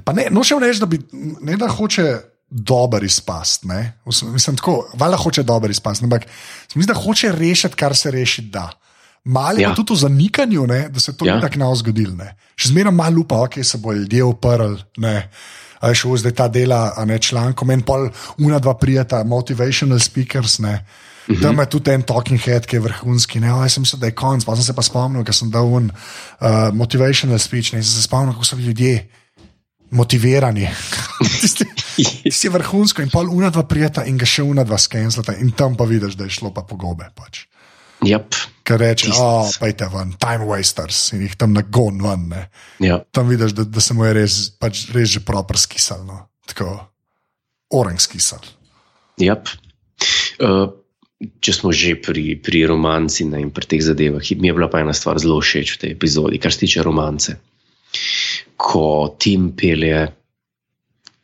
[0.09, 0.99] pa ne, nočem reči, da, bi,
[1.43, 2.07] ne, da hoče
[2.49, 3.65] dober izpast.
[3.65, 3.93] ne.
[4.07, 6.25] Mislim, tako, valjda hoče dober izpast, ampak
[6.65, 8.71] se mi zdi, da hoče rešiti, kar se rešiti da.
[9.25, 9.75] Malo je Ja.
[9.75, 11.41] tudi v zanikanju, ne, da se to Ja.
[11.41, 12.17] tako ne zgodilo.
[12.57, 14.81] Še zmeraj malo upa, ok, se bo ljudje uprli.
[14.97, 15.29] ne.
[15.81, 19.99] A je šel zdaj ta dela, a ne člankom, en pol, una dva prijeta, motivational
[19.99, 20.59] speakers.
[20.59, 20.87] Ne.
[21.29, 21.43] Mhm.
[21.43, 23.41] Tam je tudi en talking head, ki je vrhunski.
[23.41, 25.69] Ne, jaz sem mislil, da je konc, pa sem se pa spomnil, ker sem dal
[25.69, 29.09] un uh, motivational speech ne, sem se spomnil, kako so ljudje
[29.91, 30.69] motivirani.
[31.41, 35.37] Tisti- Tisti je vrhunsko in pol una dva prijeta in ga še una dva skenslata
[35.43, 37.09] in tam pa vidiš, da je šlo pa po gobe.
[37.15, 37.47] Pač.
[38.07, 38.37] Yep.
[38.63, 42.29] Ker reče, oh, pejte ven, time wasters in jih tam na gon ven.
[42.31, 42.43] Ne.
[42.85, 43.01] Ja.
[43.11, 46.05] Tam vidiš, da, da se mu je res, pač, res že proper skisal.
[46.07, 46.21] No.
[46.47, 46.77] Tako,
[47.75, 48.45] orang skisal.
[49.19, 49.51] Yep.
[50.39, 50.69] Uh,
[51.19, 54.85] če smo že pri, pri romanci ne, in pri teh zadevah, mi je bila pa
[54.85, 57.35] ena stvar zelo všeč v tej epizodi, kar se tiče romance.
[58.59, 60.01] Ko Tim pelje,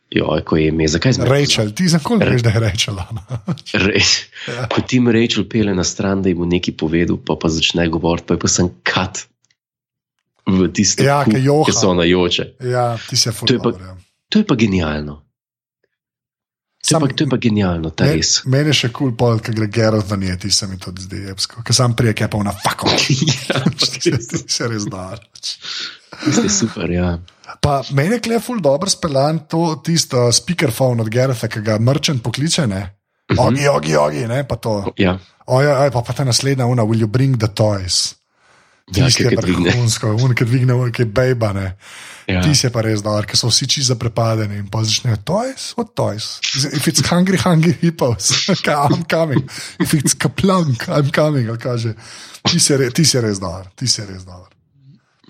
[0.09, 2.99] jo, ko je ime, zakaj smo Rachel, ti za koliko veš, da je Rachel?
[3.01, 3.25] Ana?
[3.85, 3.99] Re,
[4.47, 4.67] Ja.
[4.67, 8.27] ko Tim Rachel pele na stran, da jim bo nekaj povedal, pa pa začne govoriti,
[8.27, 9.25] pa je pa sem kat
[10.47, 11.41] v tisto, Ja, ki
[11.73, 12.45] so najoče.
[12.63, 13.97] Ja, ti si je To je pa- fulano.
[14.29, 15.21] To je pa genialno.
[16.83, 18.43] To je, pa, to je pa genialno, ta res.
[18.45, 21.23] Meni je še kul, cool, ker gre Gerard za nje, ti se mi to zdi
[21.25, 21.63] jebsko.
[21.65, 22.93] Ker sam prije, ki je pa na fako.
[23.49, 24.13] ja, Ti
[24.45, 25.07] se res da.
[26.31, 27.19] Ste super, ja.
[27.61, 32.67] Pa meni je kleful dobro speljan to tisto speakerphone od Gerarda, ki ga mrčen pokliče,
[32.67, 32.83] ne?
[33.37, 34.93] Ogi, ogi, ogi, ne, pa to.
[34.97, 35.17] ja.
[35.45, 38.15] Oja, aj, pa, pa ta naslednja una, will you bring the toys?
[38.93, 39.69] Ja, Tisti je ga dvigne.
[39.71, 41.67] vrhunsko, un, ki dvigne, ki je bejba, ne.
[42.25, 42.41] Ja.
[42.41, 45.67] Ti si je pa res dober, ker so vsi čisto zaprepadeni in pa začnejo, toys,
[45.77, 46.39] what toys?
[46.73, 49.45] If it's hungry, hungry hippos, I'm coming.
[49.81, 51.93] If it's kaplunk, I'm coming, kaže.
[52.45, 54.49] Ti si, re, ti si res dober, ti si res dober.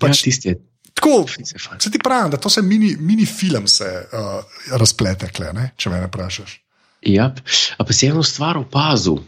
[0.00, 0.56] Pač- ja, tisti je.
[0.96, 5.52] Tako, je se ti pravim, da to se mini, mini film se uh, razplete, kle,
[5.52, 6.56] ne, če me vprašaš.
[7.06, 7.28] Ja,
[7.76, 9.20] a pa si eno stvar opazil.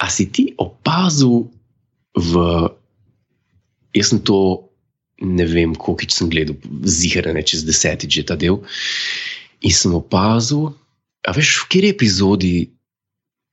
[0.00, 1.50] A si ti opazil
[2.16, 2.48] v.
[3.92, 4.40] Jaz sem to,
[5.20, 6.56] ne vem, koliko sem gledal,
[6.88, 8.62] zigrane čez desetič že ta del.
[9.60, 10.72] In sem opazil,
[11.26, 12.54] a veš, v kateri epizodi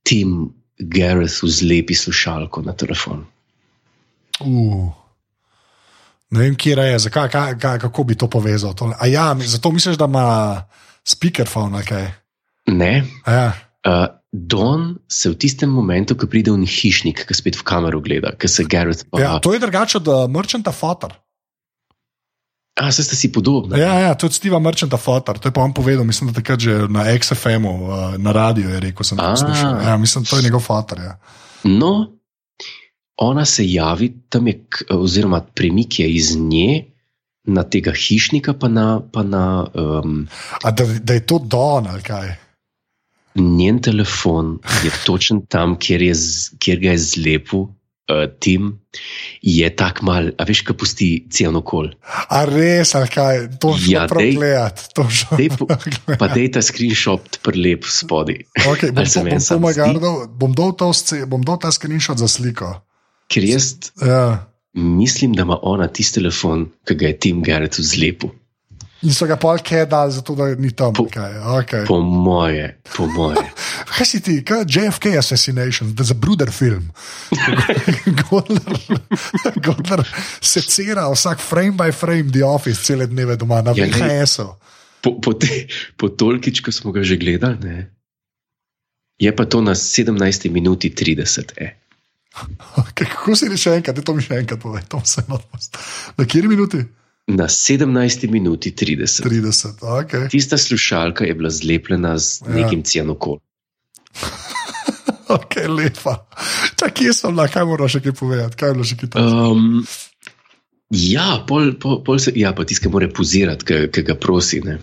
[0.07, 3.25] Tim Gareth vzlepi slušalko na telefon.
[4.39, 5.04] Uh.
[6.35, 8.75] Ne vem, kje je, zakaj, kaj, kaj, kako bi to povezal.
[8.75, 8.95] Tole.
[8.99, 10.27] A ja, zato misliš, da ima
[11.07, 12.11] speakerphone ali kaj?
[12.67, 13.47] Ne, A Ja.
[13.85, 18.33] Uh, Don se v tistem momentu, ko pride v hišnik, ki spet v kamero gleda,
[18.35, 19.21] ki se Gareth pa.
[19.21, 21.13] Ja, to je drugače od uh, Merchanta Fotor.
[22.75, 23.79] A, se ste si podobni.
[23.79, 26.41] Ja, ja, to je od Steva Merchanta Fotor, to je pa on povedal, mislim, da
[26.41, 29.31] takrat že na XFM-u, uh, na radiju je rekel, sem to A.
[29.31, 29.79] poslušal.
[29.79, 30.99] Ja, mislim, to je njegov fotor.
[30.99, 31.15] Ja.
[31.63, 32.14] No,
[33.17, 36.85] ona se javi, tam je, oziroma premik je iz nje
[37.45, 40.27] na tega hišnika, pa na, pa na um,
[40.63, 42.35] A da, da je to Don ali kaj?
[43.35, 46.13] njen telefon, je točen tam, kjer, je,
[46.59, 47.65] kjer ga je zlepil.
[48.05, 48.79] Uh, Tim
[49.41, 51.87] je tako mal, a veš, kaj pusti cel okol.
[52.29, 53.39] A res ali kaj?
[53.59, 54.35] To je Ja, prav dej.
[54.35, 54.81] gledati.
[54.93, 55.65] To je Dej po-
[56.19, 58.45] Pa dej ta screenshot prelep spodaj.
[58.55, 59.57] Okay, bom, bom, zdi?
[59.59, 62.85] Magardo, bom, dal sce- bom dal ta screenshot za sliko.
[63.27, 64.45] Ker jaz Ja.
[64.73, 68.29] mislim, da ima ona tisti telefon, ki ga je Tim Garrett vzlepil.
[69.01, 70.93] In so ga pol kaj dali, zato da ni tam.
[70.93, 71.33] Po- kaj.
[71.59, 71.83] Okay.
[71.85, 73.41] Po moje, po moje.
[73.91, 76.89] Kaj si ti, kaj JFK Assassination, da za bruder film.
[78.23, 78.77] Godler,
[79.57, 80.01] Godler
[80.41, 83.85] secira vsak frame by frame The Office cele dneve doma na Ja.
[83.85, 84.47] VHS-u.
[85.01, 87.77] Po, po, te, po tolkič, ko smo ga že gledali, ne,
[89.17, 90.17] je pa to na 17
[90.49, 91.53] minuti 30.
[91.57, 91.67] E.
[92.77, 95.83] Okay, kako si reče enkrat, to mi še enkrat pove, to se enostavno.
[96.17, 96.81] Na kjer minuti?
[97.27, 99.23] Na 17 minuti 30.
[99.25, 100.15] 30, ok.
[100.29, 102.55] Tista slušalka je bila zlepljena z Ja.
[102.59, 103.39] nekim cianokolom.
[105.27, 106.27] Ok, lepa.
[106.77, 108.57] Čak, kje sem, bila, kaj moraš še kaj povedati?
[108.59, 109.45] Kaj je bilo še kaj takega?
[109.49, 109.79] Um,
[110.93, 114.61] ja, pol, pol, pol se, ja, pa tiskaj mora pozirati, ki ga prosi.
[114.61, 114.77] Ne.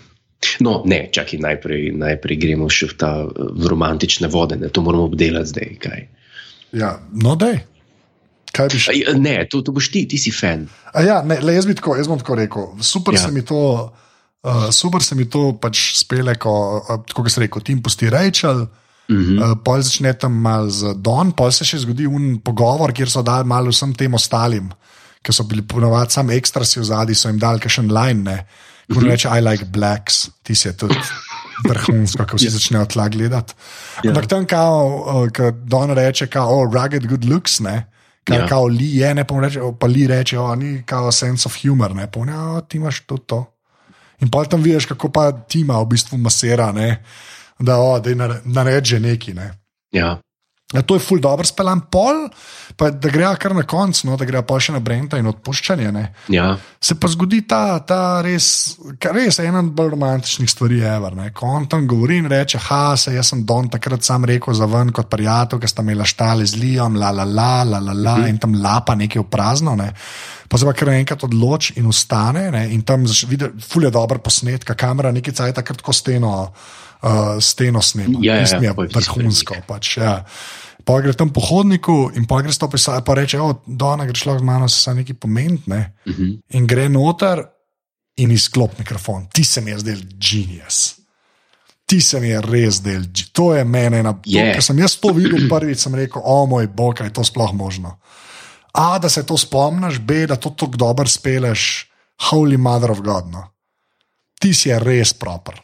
[0.59, 4.73] No, ne, čakaj, najprej, najprej gremo še v ta eh, v romantične vode, ne.
[4.75, 5.71] to moramo obdelati zdaj.
[5.87, 6.03] Kaj.
[6.73, 7.61] Ja, no, dej.
[8.53, 8.93] Kaj bi še?
[9.09, 10.67] A, Ne, to, to boš ti, ti si fan.
[10.93, 12.67] A ja, ne, le, jaz, bi tako, jaz bom tako rekel.
[12.81, 13.27] Super Ja.
[13.27, 13.59] se mi to,
[14.45, 16.53] uh, super se mi to pač spele, ko,
[16.85, 18.67] uh, kot se reče, tim pusti Rachel.
[19.11, 19.39] Mhm.
[19.43, 23.21] Uh, pol začne tam mal z Don, pol se še zgodi un pogovor, kjer so
[23.23, 24.71] dali malo vsem tem ostalim,
[25.23, 28.39] ki so bili ponovadi sam ekstra si v zadnji, so jim dali kakšen line, ne.
[28.89, 29.09] Ko Mhm.
[29.09, 30.95] reče, I like blacks, ti si je tudi
[31.69, 33.55] vrhunsko, ko vsi začnejo tla gledati.
[34.05, 34.11] Ja.
[34.11, 37.88] Ampak tam, kao, uh, ko Don reče, kao, oh, rugged good looks, ne.
[38.25, 38.43] Kar Ja.
[38.43, 38.49] ja.
[38.49, 41.95] kao li je, ne pa, reče, pa li reče, o, ni kao sense of humor,
[41.95, 43.45] ne pa, ne, o, ti imaš tudi to.
[44.21, 47.03] In pa tam vidiš, kako pa tima v bistvu masira, ne,
[47.59, 49.35] da, o, da nareče neki.
[49.35, 49.51] Ne.
[49.93, 50.21] Ja.
[50.73, 52.29] Ja, to je ful dobro speljan pol,
[52.77, 55.91] pa da gre kar na koncu, no, da gre pa še na Brenta in odpuščanje.
[55.93, 56.05] Ne.
[56.33, 56.55] Ja.
[56.81, 58.47] Se pa zgodi ta, ta res,
[59.13, 61.29] res ena od bolj romantičnih stvari, ever, ne.
[61.37, 64.69] ko on tam govori in reče: Ha, se jaz sem Don takrat sam rekel za
[64.71, 68.17] ven kot prijatelj, ki sta imela štale z Lijom, la la la, la la la,
[68.33, 69.77] in tam lapa nekaj v prazno.
[69.77, 69.93] Ne.
[70.49, 74.21] Pa se pa kar enkrat odloči in ustane, ne, in tam vidi, ful je dobro
[74.21, 76.33] posnetka, kamera nekaj cajt takrat tako steno,
[77.03, 78.19] uh, steno snema.
[78.23, 79.57] Ja, ja, ja, je vrhunsko.
[79.67, 80.23] Pač, ja.
[80.83, 84.43] Pa gre tam po hodniku in pa gre stopiti, pa reče: O, Dona, greš lahko
[84.43, 85.61] z mano, se sa nekaj pomeni.
[85.67, 85.93] Ne?
[86.09, 86.33] Mhm.
[86.59, 87.45] In gre noter
[88.17, 89.29] in izklop mikrofon.
[89.33, 90.99] Ti se mi je zdel genius.
[91.87, 94.43] Ti se mi je res del, to je mene na Je.
[94.55, 97.53] Ker sem jaz to videl prvič, sem rekel, o moj bog, kaj je to sploh
[97.53, 97.99] možno.
[98.73, 101.91] A, da se to spomniš, B, da to tako dobro speleš,
[102.31, 103.29] holy mother of God.
[103.29, 103.45] No.
[104.41, 105.61] Ti si je res proper.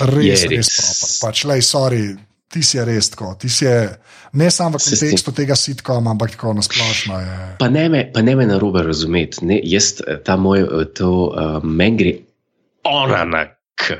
[0.00, 0.70] Res, Je res res.
[0.76, 1.12] proper.
[1.26, 2.04] Pač, lej, sorry,
[2.52, 3.34] ti si res tako.
[3.40, 3.66] Ti si
[4.36, 7.34] ne samo v kontekstu tega sitkoma, ampak tako nasplošno je.
[7.58, 9.44] Pa ne me, pa ne me na robe razumeti.
[9.44, 12.14] Ne, jaz, eh, ta moj, eh, to uh, meni gre
[12.86, 13.44] ona na
[13.76, 13.98] k.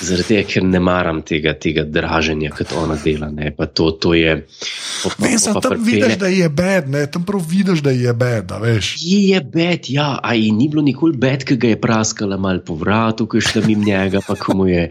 [0.00, 3.28] Zaradi tega, ker ne maram tega, tega draženja, kot ona dela.
[3.30, 4.36] Ne, pa to, to je.
[5.04, 7.82] pa- pa- Ne, sem pa tam pripelje- vidiš, da je bed, ne, tam prav vidiš,
[7.84, 8.52] da je bed.
[8.96, 12.60] Je, je bed, ja, a ji ni bilo nikoli bed, ki ga je praskala malo
[12.64, 14.88] po vratu, ko je šla mimo njega, pa ko mu je,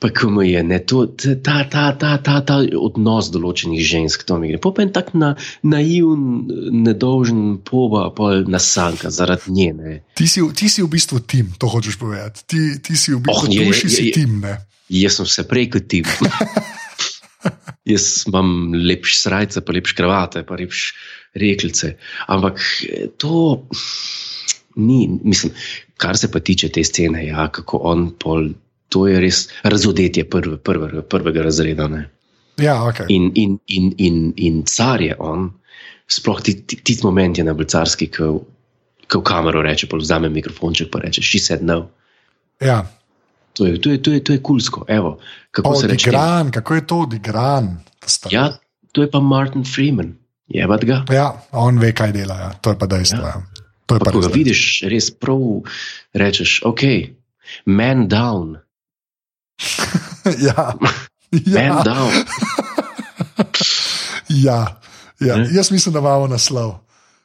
[0.00, 4.38] pa ko mu je, ne, to, ta, ta, ta, ta, ta odnos določenih žensk, to
[4.38, 4.58] mi gre.
[4.58, 6.48] Popen tak na, naivn,
[6.84, 10.00] nedolžen poba, pa nasanka zaradi nje, ne.
[10.16, 12.37] Ti si, ti si v bistvu tim, to hočeš povedati.
[12.46, 14.40] Ti, ti si v bistvu Oh, je- duši, je- si je- tim.
[14.40, 14.58] Ne?
[14.88, 16.02] Jaz sem vse prej kot ti.
[17.88, 20.92] Jaz imam lepše srajce, pa lepše kravate, pa lepše
[21.34, 21.94] rekelce.
[22.28, 23.64] Ampak eh, to
[24.76, 25.52] ni, mislim,
[25.96, 28.50] kar se pa tiče te scene, ja, kako on pol.
[28.88, 31.88] To je res razodetje prve, prvega, prvega razreda.
[31.92, 32.06] Ne?
[32.56, 33.04] Ja, okay.
[33.12, 35.50] In, in, in, in, in car je on,
[36.08, 41.00] sploh ti, ti, ti moment je najbolj carski, ko v kamero reče, vzame mikrofonček in
[41.04, 41.90] reče: She said no.
[42.60, 42.86] Ja.
[43.52, 44.84] To je, to je, to je, to je kulsko.
[44.88, 45.18] Evo,
[45.50, 45.68] kako?
[45.70, 47.78] Odigran, kako je to odigran?
[48.30, 48.58] Ja,
[48.92, 50.14] to je pa Martin Freeman,
[50.46, 51.04] je pa ga.
[51.10, 52.50] ja, on ve, kaj dela, ja.
[52.62, 53.18] to je pa dejstvo.
[53.18, 53.26] Ja.
[53.26, 53.42] Ja.
[53.86, 55.40] To je pa Pa, ko ga vidiš, res prav
[56.14, 56.80] rečeš, ok,
[57.66, 58.56] man down,
[60.46, 60.72] ja.
[61.54, 61.82] man Ja.
[61.84, 62.12] down.
[64.28, 64.80] Ja.
[65.20, 65.36] Ja.
[65.52, 66.74] Jaz mislim, da imamo naslov.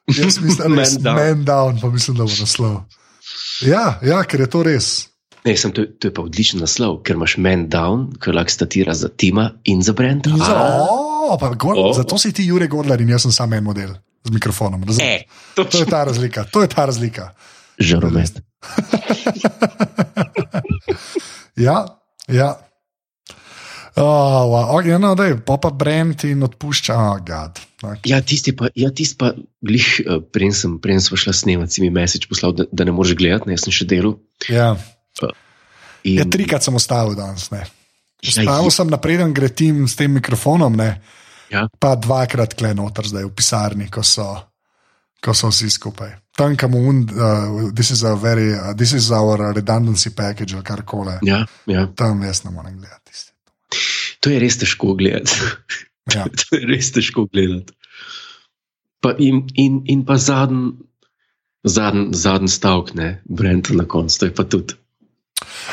[0.08, 1.15] Jaz mislim, da je Man down.
[1.15, 2.82] man down, pa mislim, da bo naslov.
[3.62, 5.08] Ja, ja, ker je to res.
[5.43, 8.95] Ne, sem, to, to je pa odličen naslov, ker imaš man down, ker lahko statira
[8.95, 10.32] za Tima in za Brenda.
[10.32, 10.88] In Za, A,
[11.34, 11.91] o, pa, gor, O.
[11.93, 13.91] Zato si ti Jurek Godler in jaz sem samo en model
[14.23, 14.84] z mikrofonom.
[14.84, 15.03] razumeš?
[15.03, 16.43] E, To je ta razlika.
[16.51, 17.34] To je ta razlika.
[17.79, 18.39] Žaromest.
[21.56, 21.86] Ja,
[22.27, 22.58] ja.
[23.93, 24.73] Oh, wow.
[24.73, 26.96] okay, no, daj, pa pa Brent in odpušča.
[26.98, 27.62] Oh, God.
[27.85, 28.10] okay.
[28.10, 31.91] Ja, tisti pa, ja, tisti pa, glih, uh, preden sem, smo šla snemati, si mi
[31.94, 34.17] mesič poslal, da, da ne moreš gledati, ne, jaz sem še delal.
[34.50, 34.73] Ja.
[36.04, 37.49] In, Ja, trikrat sem ustavil danes.
[37.51, 37.63] Ne.
[38.23, 41.01] Ja, Ustavil je- sem napreden, gre tim s tem mikrofonom, ne.
[41.54, 41.67] Ja.
[41.79, 44.25] pa dvakrat klenoter zdaj v pisarni, ko so,
[45.21, 46.15] ko so vsi skupaj.
[46.35, 50.63] Tam, kam un, uh, this, is a very, uh, this is our redundancy package ali
[50.63, 51.13] karkoli.
[51.21, 51.85] Ja, ja.
[51.95, 53.12] Tam jaz ne morem gledati.
[54.19, 55.29] To je res težko gledati.
[56.15, 56.25] Ja.
[56.41, 57.73] to je res težko gledati.
[58.99, 60.73] Pa in, in, in pa zadnji
[61.63, 64.73] zadn, zadn stavek, ne, Brenta na koncu, to je pa tudi.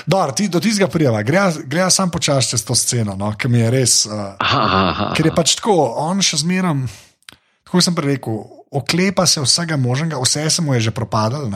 [0.06, 3.70] Dor, ti, do tistega prijava, gre sam počasi čez to sceno, no, ki mi je
[3.70, 3.94] res.
[4.06, 5.10] Uh, Aha, aha, aha.
[5.16, 6.86] ker je pač tako, on še zmeram,
[7.66, 8.40] tako sem prej rekel,
[8.70, 11.50] oklepa se vsega možnega, vse se mu je že propadalo.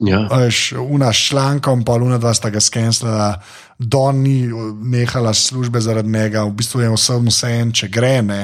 [0.00, 0.24] Ja.
[0.32, 3.34] Veš, Una s člankom, pa Luna dva sta ga skenslala,
[3.78, 4.48] Don ni
[4.82, 8.22] nehala službe zaradi njega, v bistvu je vsem vse en, če gre.
[8.22, 8.42] Ne.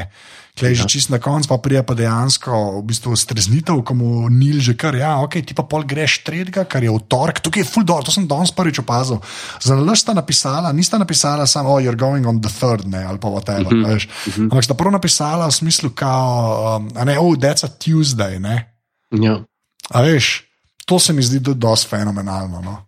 [0.56, 0.88] Klej že Ja.
[0.88, 4.96] čist na koncu, pa prija pa dejansko v bistvu streznitev, ko mu Nil že kar,
[4.96, 8.00] ja, ok, ti pa pol greš tretjega, kar je v torek, tukaj je full door,
[8.00, 9.20] to sem danes prvič opazil.
[9.60, 13.20] Za nalaž sta napisala, nista napisala samo, oh, you're going on the third, ne, ali
[13.20, 13.92] pa whatever, mm -hmm.
[13.92, 14.08] veš.
[14.48, 18.72] Ampak sta prvo napisala v smislu, kao, um, ne, oh, that's a Tuesday, ne.
[19.12, 19.44] Ja.
[19.92, 20.42] A veš,
[20.86, 22.60] to se mi zdi do- dosti fenomenalno.
[22.64, 22.86] No?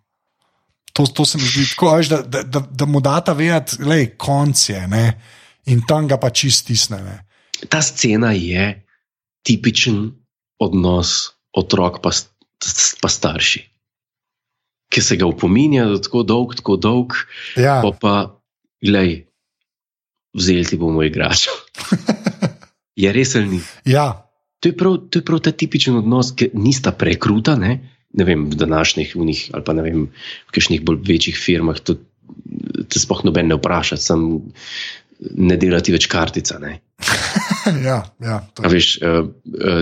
[0.92, 3.94] To, to se mi zdi tako, veš, da, da, da, da mu data vedeti, da
[3.94, 5.20] je konc je ne?
[5.68, 7.27] in tam ga pa čist stisne.
[7.66, 8.82] Ta scena je
[9.42, 10.12] tipičen
[10.58, 12.30] odnos otrok pa, st-
[13.00, 13.64] pa starši.
[14.88, 17.12] Ki se ga upominja, da je tako dolg, tako dolg,
[17.56, 18.14] Ja, pa pa,
[18.78, 19.26] glej,
[20.32, 21.50] vzeli ti bomo igračo.
[22.96, 23.60] Je res ali ni?
[23.84, 24.24] ja,
[24.58, 27.76] To je prav, to je prav ta tipičen odnos, ki nista prekruta, ne,
[28.10, 30.00] ne vem, v današnjih unih, ali pa ne vem,
[30.48, 31.78] v kakšnih bolj večjih firmah.
[31.86, 31.94] To,
[32.90, 34.24] te sploh noben ne vpraša, sem
[35.38, 36.58] ne delati več kartica.
[36.58, 36.80] Ne.
[37.90, 38.68] ja, ja, je.
[38.68, 39.80] Veš, uh, uh,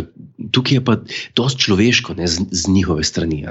[0.53, 0.97] tukaj je pa
[1.37, 3.45] dosti človeško ne, z, z njihove strani.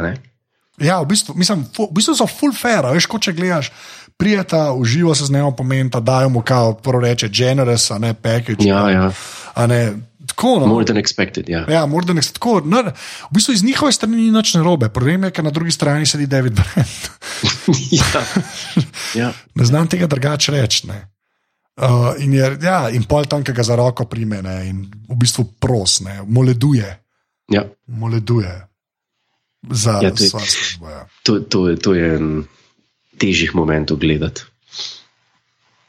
[0.80, 3.72] ja v, bistvu, mislim, v bistvu so full fair, veš, kot če gledaš.
[4.18, 8.14] Prijeta, uživa se z njim, pomeni, da dajo mu kao, prvo reče, generous, a ne
[8.14, 8.64] package.
[8.68, 9.12] Ja, ja,
[9.54, 9.82] a ne,
[10.26, 10.68] tako, no.
[10.68, 11.50] more than expected.
[11.50, 11.66] Ja.
[11.70, 12.62] Ja, morda nek tako.
[12.66, 12.82] No,
[13.30, 14.90] v bistvu iz njihove strani ni nič narobe.
[14.90, 17.10] Problem je, ker na drugi strani sedi David Brent.
[18.00, 18.24] ja.
[19.16, 19.34] Ja.
[19.60, 20.88] ne znam tega drugače reči.
[20.88, 21.15] ne.
[21.76, 24.78] Uh, in, je, ja, in pol tam, ki ga za roko prime ne, in
[25.10, 26.88] v bistvu pros, ne, moleduje,
[27.52, 27.66] Ja.
[27.88, 28.52] moleduje
[29.70, 30.90] za Ja, to je- službo.
[30.90, 31.04] Ja.
[31.24, 32.30] To, to, je- to je en
[33.18, 34.42] težjih momentov gledati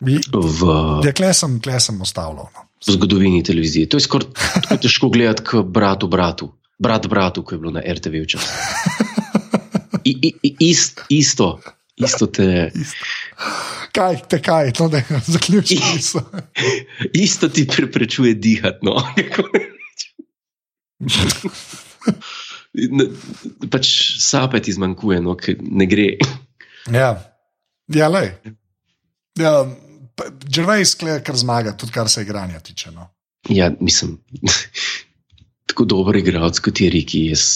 [0.00, 0.60] v,
[1.04, 2.50] Ja, kle sem, kle sem ostavljal.
[2.52, 2.62] No.
[2.86, 3.88] v zgodovini televizije.
[3.88, 6.52] To je skoraj tako težko gledati kot bratu bratu.
[6.78, 8.52] Brat bratu, ko je bilo na RTV včasih.
[10.10, 10.12] I,
[10.42, 11.56] i, ist, isto,
[11.96, 12.70] isto te,
[13.96, 15.00] Kaj, te kaj, no, da
[15.34, 15.78] zaključim.
[17.26, 18.86] isto ti preprečuje dihati.
[18.86, 19.02] No.
[22.76, 23.06] Ne,
[23.72, 23.88] pač
[24.20, 26.10] sapet izmanjkuje, no, ker ne gre.
[26.92, 27.06] ja,
[27.88, 28.20] ja le.
[29.40, 29.52] Ja,
[30.52, 32.92] Žervejs, kar zmaga, tudi kar se igranja tiče.
[32.92, 33.08] No.
[33.48, 34.18] Ja, mislim,
[35.72, 37.22] tako dober igralec kot je Riki.
[37.30, 37.46] Jaz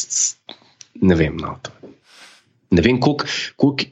[1.04, 1.36] ne vem.
[1.36, 1.92] No, to.
[2.70, 3.28] ne vem, koliko,
[3.60, 3.90] koliko,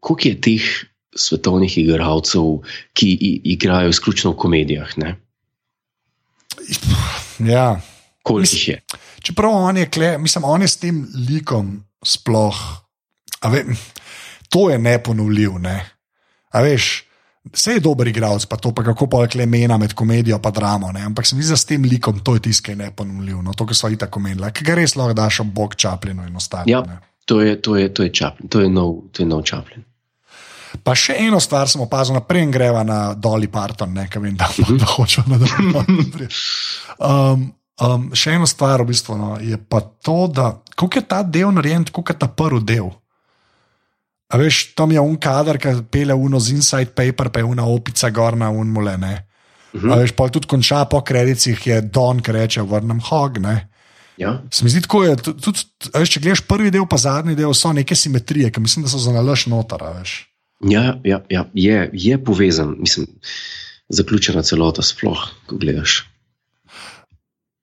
[0.00, 0.68] koliko je teh
[1.16, 2.60] svetovnih igralcev,
[2.92, 3.10] ki
[3.44, 4.98] igrajo izključno v komedijah.
[4.98, 5.16] Ne?
[7.38, 7.80] Ja.
[8.22, 8.80] Koliko jih je?
[9.22, 12.56] Čeprav on je, kle, mislim, on je s tem likom sploh.
[13.44, 13.64] Ve,
[14.48, 15.58] to je neponovljiv.
[15.58, 15.90] Ne?
[16.50, 17.04] A veš,
[17.52, 20.92] vse je dober igralec, pa to pa kako pa je mena med komedijo in dramo.
[20.92, 21.04] Ne?
[21.04, 23.42] Ampak se mi zdi, da s tem likom to je tisto, ki je neponovljiv.
[23.42, 23.52] No?
[23.54, 26.72] To, kar so itak omenili, ki ga res lahko daš ob bok Čaplinu in ostalim.
[26.72, 26.82] Ja.
[26.86, 27.00] ne.
[27.28, 29.84] To je, to je, to je Chaplin, to je nov, to je nov Chaplin.
[30.84, 34.48] Pa še eno stvar sem opazil, naprej in greva na Dolly Parton, ne vem, da,
[34.80, 36.28] da hočemo nadaljevati.
[36.98, 37.48] Um,
[37.80, 41.52] um, še eno stvar v bistvu, no, je pa to, da kako je ta del
[41.54, 42.90] narejen, kot ta prvi del.
[44.28, 47.64] A veš, tam je un kader, ki pele uno z inside paper, pa je una
[47.64, 48.96] opica gor na unmule.
[48.98, 49.88] Mhm.
[49.88, 53.38] A veš, pa tudi konča po kredicih, je Don, ki reče: vrnem hog.
[53.40, 53.68] Ne?
[54.18, 54.42] Ja?
[54.50, 55.64] Se mi zdi tako, je, tudi, tudi,
[55.94, 58.98] veš, če gledaš prvi del, pa zadnji del, so neke simetrije, ki mislim, da so
[58.98, 59.82] za nalaž noter.
[59.82, 60.27] a veš.
[60.60, 63.06] Ja, ja, ja je, je povezan, mislim,
[63.88, 66.02] zaključena celota, sploh, ko gledaš.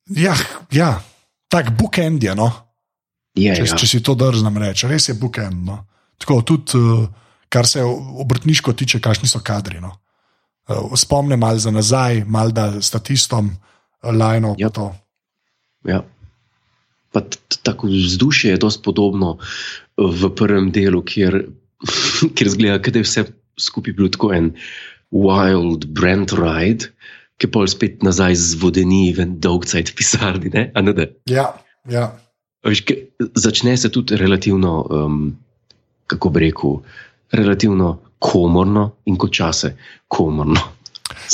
[0.05, 0.35] Ja,
[0.71, 1.01] ja.
[1.47, 2.35] tak bookend je.
[2.35, 2.51] No?
[3.35, 3.77] Je, Če, ja.
[3.77, 5.65] če si to drznem reči, res je bookend.
[5.67, 5.81] No?
[6.21, 7.05] Tako tudi, uh,
[7.51, 9.81] kar se obrtniško tiče, kakšni so kadri.
[9.83, 9.91] No?
[10.69, 13.51] Uh, spomnim malo za nazaj, malo da statistom,
[14.03, 14.55] lajno.
[14.59, 14.71] Ja.
[14.71, 14.91] Ja.
[15.95, 16.03] Ja.
[17.11, 17.21] Pa
[17.63, 19.37] tako vzdušje je dosti podobno
[19.95, 21.45] v prvem delu, kjer,
[22.35, 23.25] kjer zgleda, da je vse
[23.61, 24.51] skupaj bil tako en
[25.15, 26.91] wild brand ride,
[27.39, 30.51] ki pa spet nazaj zvodeni v en dolg cajt v pisarni.
[30.53, 30.69] Ne?
[30.75, 31.07] A ne da?
[31.29, 31.49] Ja,
[31.91, 32.09] ja.
[32.65, 32.83] Veš,
[33.37, 35.19] začne se tudi relativno, um,
[36.07, 36.79] kako bi rekel,
[37.35, 39.75] relativno komorno in kot čase
[40.07, 40.61] komorno.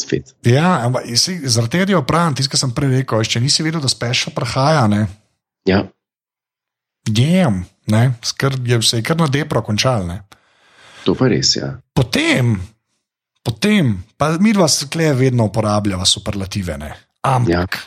[0.01, 0.35] Spet.
[0.45, 3.23] ja ampak zaradi tega je tisto, kar sem prej rekel.
[3.23, 5.05] Če nisi vedel, da special prahaja, ne,
[5.69, 5.83] Ja,
[7.07, 10.05] jem, ne, skrb je vse kar na depro končal.
[10.07, 10.21] Ne.
[11.03, 11.55] to pa je res.
[11.55, 11.79] Ja.
[11.93, 12.61] Potem,
[13.43, 16.93] potem, pa mi dva skleje vedno uporabljava superlative, ne.
[17.21, 17.81] ampak Ja.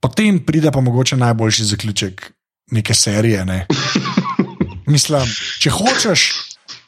[0.00, 2.32] potem pride pa mogoče najboljši zaključek
[2.70, 3.44] neke serije.
[3.44, 3.66] Ne.
[4.92, 5.26] Mislim,
[5.60, 6.20] če hočeš,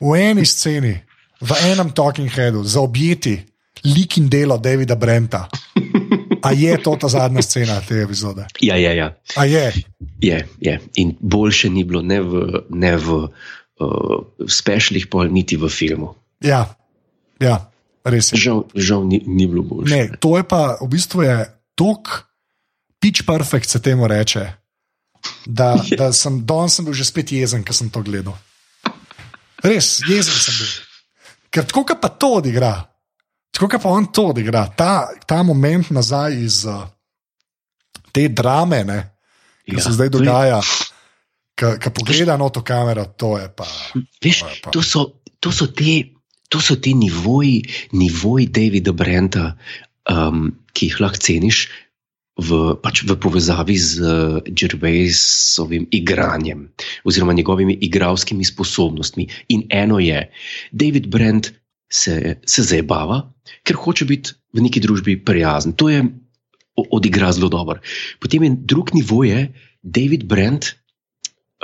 [0.01, 0.95] v eni sceni,
[1.41, 3.37] v enem talking headu, zaobjeti
[3.85, 5.49] lik in delo Davida Brenta.
[6.47, 8.47] A je to ta zadnja scena te epizode?
[8.63, 9.09] Ja, ja, ja.
[9.37, 9.73] A je.
[10.23, 10.81] Je, je.
[11.03, 16.15] In boljše ni bilo ne v, ne v uh, specialih, pol, niti v filmu.
[16.45, 16.67] Ja,
[17.43, 17.67] ja
[18.07, 18.41] res je.
[18.41, 19.91] Žal, žal ni, ni bilo boljše.
[19.91, 21.37] Ne, to je pa v bistvu je
[21.79, 22.23] tok,
[23.03, 24.47] pitch perfect se temu reče.
[25.47, 28.37] Da, da sem danes bil že spet jezen, ker sem to gledal.
[29.65, 30.71] Res, jezen sem bil.
[31.51, 32.75] Ker tako pa to odigra,
[33.57, 36.85] tako pa on to odigra, ta, ta moment nazaj iz uh,
[38.13, 38.85] te drame,
[39.65, 40.61] ki ja, se zdaj dogaja,
[41.57, 43.67] ki pogleda na to kamero, to je pa.
[44.25, 44.75] Veš, to, je pa.
[44.77, 45.07] to, so,
[45.41, 46.03] to so te.
[46.55, 47.65] To so ti nivoji,
[47.99, 49.57] nivoji Davida Brenta,
[50.07, 51.65] um, ki jih lahko ceniš
[52.39, 56.69] v, pač v povezavi z uh, Gervaisovim igranjem
[57.03, 59.27] oziroma njegovimi igralskimi sposobnostmi.
[59.49, 60.29] In eno je,
[60.71, 61.51] David Brent
[61.93, 63.23] se, se zabava,
[63.63, 65.77] ker hoče biti v neki družbi prijazen.
[65.79, 66.03] To je
[66.77, 67.81] odigra zelo dobro.
[68.21, 70.75] Potem je drug nivo, je, David Brent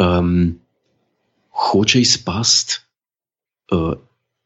[0.01, 0.55] um,
[1.51, 2.81] hoče izpasti.
[3.73, 3.97] Uh,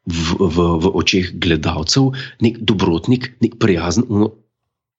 [0.07, 4.07] v, v, v očeh gledalcev, nek dobrotnik, nek prijazen.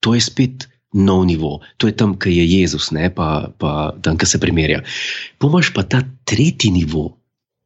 [0.04, 4.20] To je spet nov nivo, to je tam, kjer je Jezus, ne pa, pa tam,
[4.20, 4.84] kjer se primerja.
[5.40, 7.17] Pomaž pa ta tretji nivo,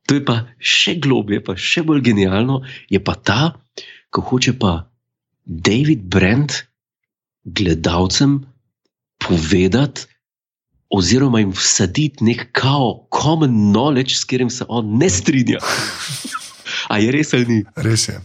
[0.07, 3.41] to je pa še globje, pa še bolj genialno, je pa ta,
[4.11, 4.91] ko hoče pa
[5.45, 6.65] David Brent
[7.43, 8.41] gledalcem
[9.21, 10.07] povedati.
[10.91, 15.61] Oziroma, jim vsaditi nek kao common knowledge, s katerim se on ne strinja.
[16.91, 17.59] A je res ali ni?
[17.79, 18.17] Res je.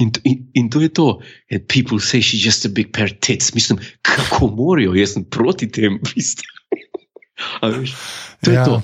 [0.00, 1.20] In, in, in to je to.
[1.50, 3.52] And people say she's just a big pair of tits.
[3.52, 6.00] Mislim, kako morajo, jaz sem proti tem.
[7.62, 7.92] veš,
[8.40, 8.64] to je ja.
[8.64, 8.80] to.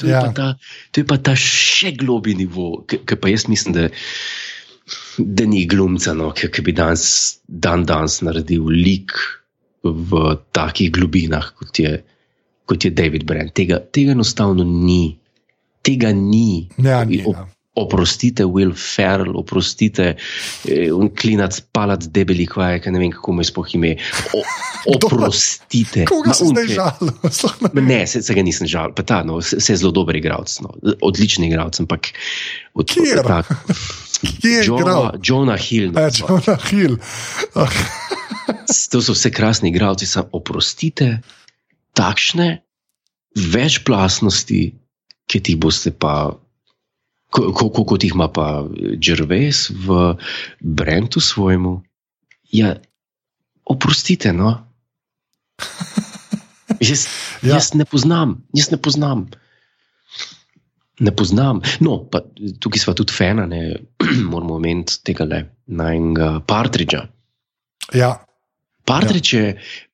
[0.00, 0.24] To je, ja.
[0.36, 0.54] ta,
[0.90, 3.88] to je pa ta še globi nivo, ki pa jaz mislim, da,
[5.18, 7.04] da ni glumca, no, ki bi danes,
[7.46, 9.16] dan danes naredil lik
[9.84, 10.24] v
[10.56, 11.94] takih globinah, kot je,
[12.68, 13.54] kot je David Brent.
[13.56, 15.16] Tega, tega enostavno ni.
[15.84, 16.68] Tega ni.
[16.76, 17.48] Ja, ni ja
[17.80, 20.14] oprostite, Will Ferrell, oprostite,
[20.68, 23.94] eh, un klinac, palac, debeli, kvaj, ne vem, kako me sploh ime.
[24.36, 24.44] O,
[24.96, 26.04] oprostite.
[26.08, 27.12] Koga si zdaj žal?
[27.90, 30.74] ne, se, se ga nisem žal, pa ta, no, se, je zelo dober igralec, no,
[31.00, 32.12] odličen igralec, ampak
[32.74, 33.24] od tega.
[33.26, 33.52] Tak,
[34.20, 35.92] Kje je Jonah, Jonah Hill?
[35.92, 36.96] No, ja, Jonah Hill.
[38.90, 41.20] to so vse krasni igralci, samo oprostite,
[41.96, 42.60] takšne
[43.34, 44.60] večplastnosti,
[45.30, 46.34] ki ti boste pa
[47.30, 48.64] kot, kot jih ima pa
[48.98, 50.14] Džerves v
[50.60, 51.80] Brentu svojemu.
[52.52, 52.74] Ja,
[53.64, 54.56] oprostite, no.
[56.80, 57.06] Jaz,
[57.42, 57.58] ja.
[57.58, 59.26] jaz ne poznam, jaz ne poznam.
[61.00, 61.60] Ne poznam.
[61.80, 62.22] No, pa,
[62.60, 63.76] tukaj smo tudi fena, ne
[64.32, 67.02] moramo omeniti tega le najnega Partridža.
[67.96, 68.14] Ja.
[68.90, 69.44] Partridž je,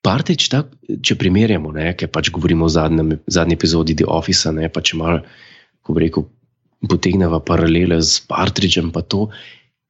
[0.01, 4.71] Partridž, tak, če primerjamo, ne, ker pač govorimo o zadnjem, zadnji epizodi The Office, ne,
[4.73, 5.19] pa če malo,
[5.85, 6.25] ko bi rekel,
[6.85, 9.29] potegneva paralele z Partridžem, pa to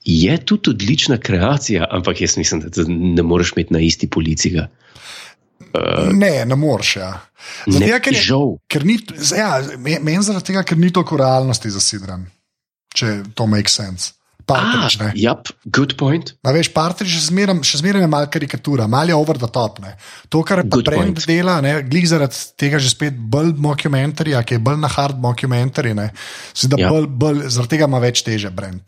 [0.08, 4.62] je tudi odlična kreacija, ampak jaz mislim, da ne moreš imeti na isti policiji.
[5.60, 6.96] Uh, ne, ne moreš.
[6.96, 7.12] Ja.
[7.68, 8.56] Ne, ker je žal.
[8.72, 9.00] Ker ni,
[9.38, 12.24] ja, Meni zaradi tega, ker ni toliko realnosti zasidran,
[12.96, 14.17] če to makes sense.
[14.48, 16.32] Partridž, ah, yep, good point.
[16.48, 19.82] A veš, Partridž še zmeraj je malo karikatura, malo je over the top.
[19.84, 19.98] Ne.
[20.32, 24.80] To, kar je Brent dela, glej zaradi tega že spet bolj mockumentary, ki je bolj
[24.80, 26.88] na hard mockumentary, yep.
[26.88, 28.88] bolj, bolj, zaradi tega ima več teže Brent.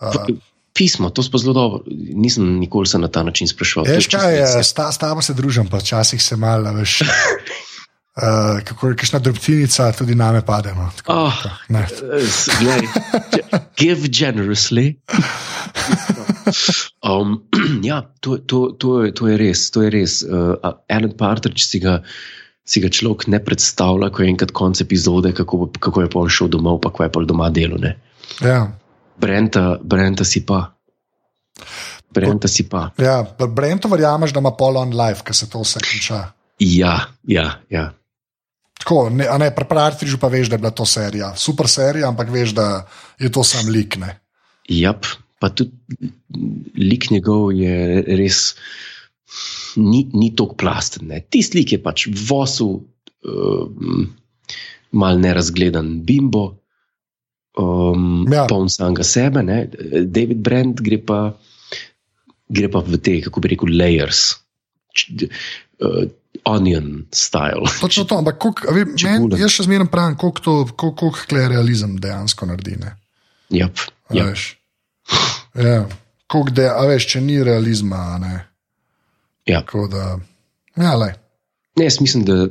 [0.00, 0.32] Uh,
[0.74, 1.84] Pismo, to smo zelo dobro.
[1.92, 3.92] Nisem nikoli se na ta način sprašoval.
[3.92, 7.02] Veš, kaj je, s tabo se družim, pa včasih se malo, veš.
[8.14, 10.70] Uh, kako je kakšna drobtinica, tudi name pade.
[10.74, 10.90] No.
[11.06, 11.34] Oh,
[13.76, 15.00] give generously.
[17.02, 17.42] Um,
[17.82, 19.70] ja, to, to, to, je, to je res.
[19.74, 20.22] To je res.
[20.22, 20.54] Uh,
[20.88, 22.02] Alan Partridge si ga,
[22.62, 26.30] si ga človek ne predstavlja, ko je enkrat konec epizode, kako, kako je pa on
[26.30, 27.82] šel domov, pa kaj je pa doma delo.
[28.38, 28.60] Ja.
[29.18, 30.62] Brenta, Brenta si pa.
[32.14, 32.92] Brenta si pa.
[33.02, 36.22] Ja, Brento verjameš, da ima pol on life, ker se to vse konča.
[36.62, 36.96] Ja,
[37.26, 37.90] ja, ja.
[38.84, 41.30] Tako, ne, ne, pri Partridžu pa veš, da je bila to serija.
[41.40, 42.66] Super serija, ampak veš, da
[43.16, 43.96] je to sam lik.
[43.96, 44.10] Ne?
[44.68, 44.92] Ja,
[45.40, 46.12] pa tudi
[46.76, 48.40] lik njegov je res
[49.80, 51.14] ni, ni tako plasten.
[51.32, 52.68] Tisti lik je pač vosu,
[53.24, 53.94] uh,
[54.92, 56.44] mal nerazgledan bimbo,
[57.56, 58.44] um, ja.
[58.52, 59.46] poln samega sebe.
[59.48, 59.62] Ne?
[60.04, 61.22] David Brent gre pa,
[62.52, 64.26] gre pa v te, kako bi rekel, layers.
[64.92, 65.08] Č,
[65.80, 66.04] uh,
[66.44, 67.64] onion style.
[67.80, 71.96] Točno to, ampak kolik, ve, men, jaz še zmeraj pravim, koliko to, koliko, koliko realizem
[72.00, 72.76] dejansko naredi.
[72.80, 72.94] Ne?
[73.54, 74.30] Yep, yep.
[74.30, 74.46] veš.
[75.54, 75.84] Ja.
[76.26, 78.34] Koliko da, a veš, če ni realizma, ne.
[79.46, 79.60] Ja.
[79.60, 80.14] Tako da,
[80.80, 81.12] ja, le.
[81.76, 82.46] Ne, jaz mislim, da,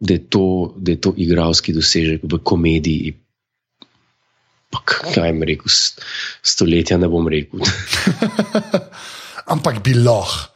[0.00, 3.14] da, je to, da je to igralski dosežek v komediji.
[4.74, 6.02] Pa kaj jim rekel, st-
[6.42, 7.62] stoletja ne bom rekel.
[9.54, 10.55] Ampak bi lahko.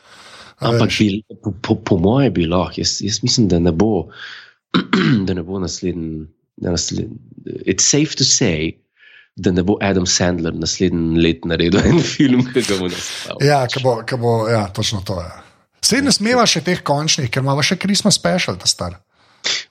[0.60, 2.80] Ampak bi, po, po, po moje bi lahko.
[2.80, 4.08] Jaz, jaz mislim, da ne bo,
[5.26, 6.26] da ne bo naslednji.
[6.60, 7.08] Nasled,
[7.64, 8.74] it's safe to say,
[9.40, 13.46] da ne bo Adam Sandler naslednji let naredil en film, ki ga bo nastavil.
[13.48, 15.30] Ja, ka bo, ka bo, ja, točno to je.
[15.80, 18.98] Sej ne smeva še teh končnih, ker imamo še Christmas special, ta star.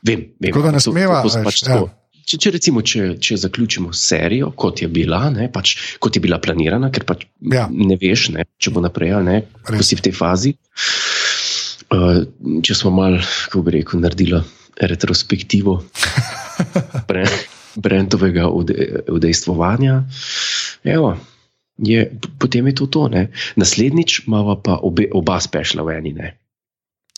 [0.01, 0.49] Vem, vem.
[0.49, 1.77] Tako da ne To- to- smeva, to veš, pač ja.
[2.29, 6.37] Če, če, recimo, če, če zaključimo serijo, kot je bila, ne, pač, kot je bila
[6.37, 7.65] planirana, ker pač Ja.
[7.73, 9.87] ne veš, ne, če bo naprej, ali ne, ko Res.
[9.89, 10.51] si v tej fazi.
[11.89, 12.21] Uh,
[12.61, 13.17] če smo malo,
[13.49, 14.43] kako bi rekel, naredili
[14.77, 15.79] retrospektivo
[17.09, 17.25] bre,
[17.81, 20.03] Brentovega ude- udejstvovanja,
[20.85, 21.15] evo,
[21.81, 22.05] je,
[22.37, 23.07] potem je to to.
[23.09, 23.25] Ne.
[23.57, 26.13] Naslednjič imamo pa obe, oba spešla v eni.
[26.13, 26.35] Ne.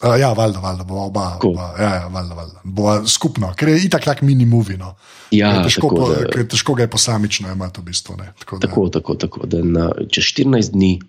[0.01, 1.27] Uh, ja, valjda, valjda, bo oba.
[1.35, 1.53] Tako.
[1.53, 2.61] oba ja, ja, valjda, valjda.
[2.63, 4.77] Bo skupno, ker je itak tak mini movie.
[4.77, 4.95] No.
[5.31, 8.15] Ja, je težko, tako po, da- je težko ga je posamično imeti v bistvu.
[8.17, 8.33] Ne.
[8.39, 10.99] Tako, da, Tako, tako, tako da na, čez 14 dni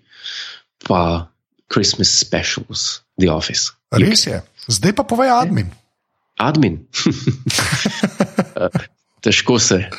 [0.87, 1.27] pa
[1.73, 3.73] Christmas specials, The Office.
[3.91, 4.41] Res je.
[4.67, 5.73] Zdaj pa povej admin.
[6.37, 6.85] Admin.
[9.25, 9.89] težko se,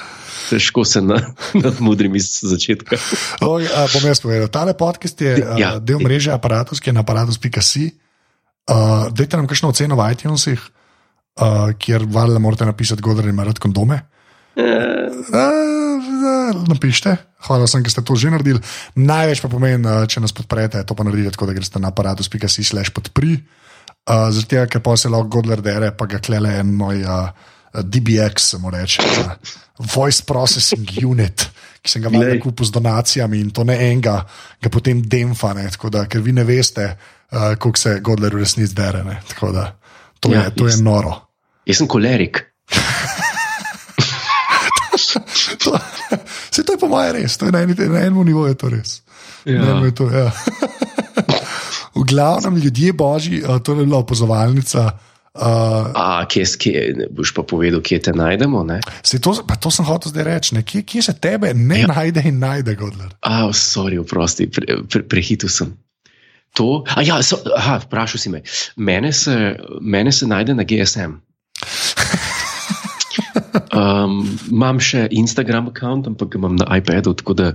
[0.51, 1.19] težko se na,
[1.55, 2.97] nadmudrim iz začetka.
[3.43, 4.49] Oj, bom jaz povedal.
[4.49, 5.59] Tale podcast je ja.
[5.59, 5.71] Ja.
[5.79, 7.91] del mreže aparatus, ki je na aparatus.si.
[8.65, 10.61] Uh, dajte nam kakšno oceno v iTunesih,
[11.41, 14.01] uh, kjer valjda morate napisati, kdo ima rad kondome.
[14.57, 14.65] Uh,
[16.69, 18.63] napišite, hvala vsem, ki ste to že naredili.
[18.97, 22.65] Največ pa pomeni, uh, če nas podprete, to pa naredite tako, da greste na aparatus.si
[22.65, 23.37] slash podpri.
[24.09, 27.29] Uh, tega, ker pa se lahko Godler dere, pa ga klele en moj uh,
[27.75, 29.33] DBX, se mu reče, uh,
[29.93, 31.51] Voice Processing Unit,
[31.85, 34.23] ki sem ga valjda kupil z donacijami in to ne enega,
[34.63, 36.87] ga potem demfa, ne, da, ker vi ne veste,
[37.35, 39.05] uh, koliko se Godler v resnici dere.
[39.05, 39.79] Ne, tako da,
[40.21, 41.15] to, Ja, je, to je jaz- noro.
[41.67, 42.45] Jaz sem kolerik.
[45.65, 45.79] To,
[46.51, 49.03] se to je po mojem res, to je na, eni, na enem nivoju to res.
[49.45, 49.81] Ja.
[49.85, 50.31] Je to, ja.
[51.99, 54.91] v glavnem, ljudje božji, uh, to je bila opazovalnica.
[55.35, 58.63] Uh, A, kje, kje, boš pa povedal, kje te najdemo?
[59.19, 61.89] To, to sem hotel zdaj reči, ne, kje, kje se tebe ne ja.
[61.91, 63.11] Najde in najde, Godler.
[63.27, 65.75] A, sorry, oprosti, pre, pre, prehitil sem.
[66.55, 68.45] To, a ja, so, aha, vprašal si me.
[68.77, 71.19] Mene se, mene se najde na GSM.
[73.75, 77.49] Um, imam še Instagram račun, ampak ga imam na iPadu, tako da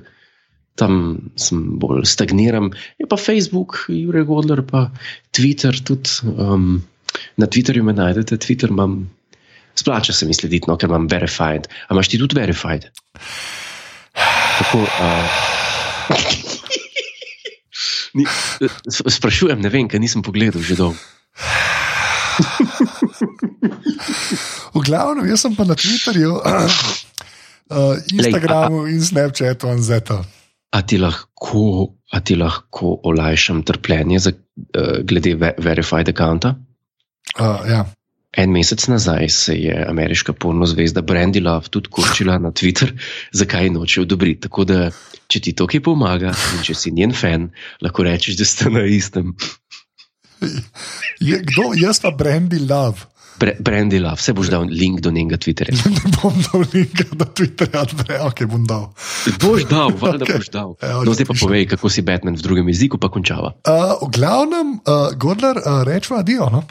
[0.79, 2.71] tam sem bolj stagniram.
[2.99, 4.89] Je pa Facebook, Jurek Godler, pa
[5.35, 6.11] Twitter tudi.
[6.35, 6.81] Um,
[7.39, 9.01] na Twitterju me najdete, Twitter imam.
[9.79, 11.69] Splača se mi slediti, no, ker imam verified.
[11.87, 12.89] A imaš ti tudi verified?
[14.59, 15.39] Tako, uh,
[18.17, 18.25] Ni,
[18.87, 20.99] sprašujem, ne vem, ker nisem pogledal že dolgo.
[24.73, 30.23] V glavnem, jaz sem pa na Twitterju, uh, Instagramu in Snapchatu in Zeto.
[30.69, 36.55] A ti lahko, a ti lahko olajšam trpljenje za, uh, glede ve verified accounta?
[37.39, 37.85] Uh, ja.
[38.37, 42.93] En mesec nazaj se je ameriška porno zvezda Brandy Love tudi kurčila na Twitter,
[43.33, 44.41] zakaj noče odobriti.
[44.45, 44.91] Tako da,
[45.29, 47.51] če ti to kaj pomaga in če si njen fan,
[47.85, 49.35] lahko rečeš, da ste na istem.
[51.19, 53.05] Je, kdo, jaz pa Brandy Love.
[53.39, 55.75] Bre Brandy Love, vse boš dal link do njenega Twitterja.
[55.95, 58.89] Ne bom dal linka na Twitterja, da ok, bom dal.
[59.39, 60.39] Boš dal, valjda Okej.
[60.41, 60.73] boš dal.
[60.81, 63.53] Evo, No, zdaj pa povej, kako si Batman v drugem jeziku, pa končava.
[63.63, 66.49] Uh, v glavnem, uh, Godler, uh, rečemo adijo.
[66.51, 66.65] No?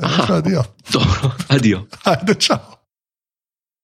[0.00, 0.64] Rečemo adijo.
[0.92, 1.84] Dobro, adijo.
[2.08, 2.62] Ajde, čau.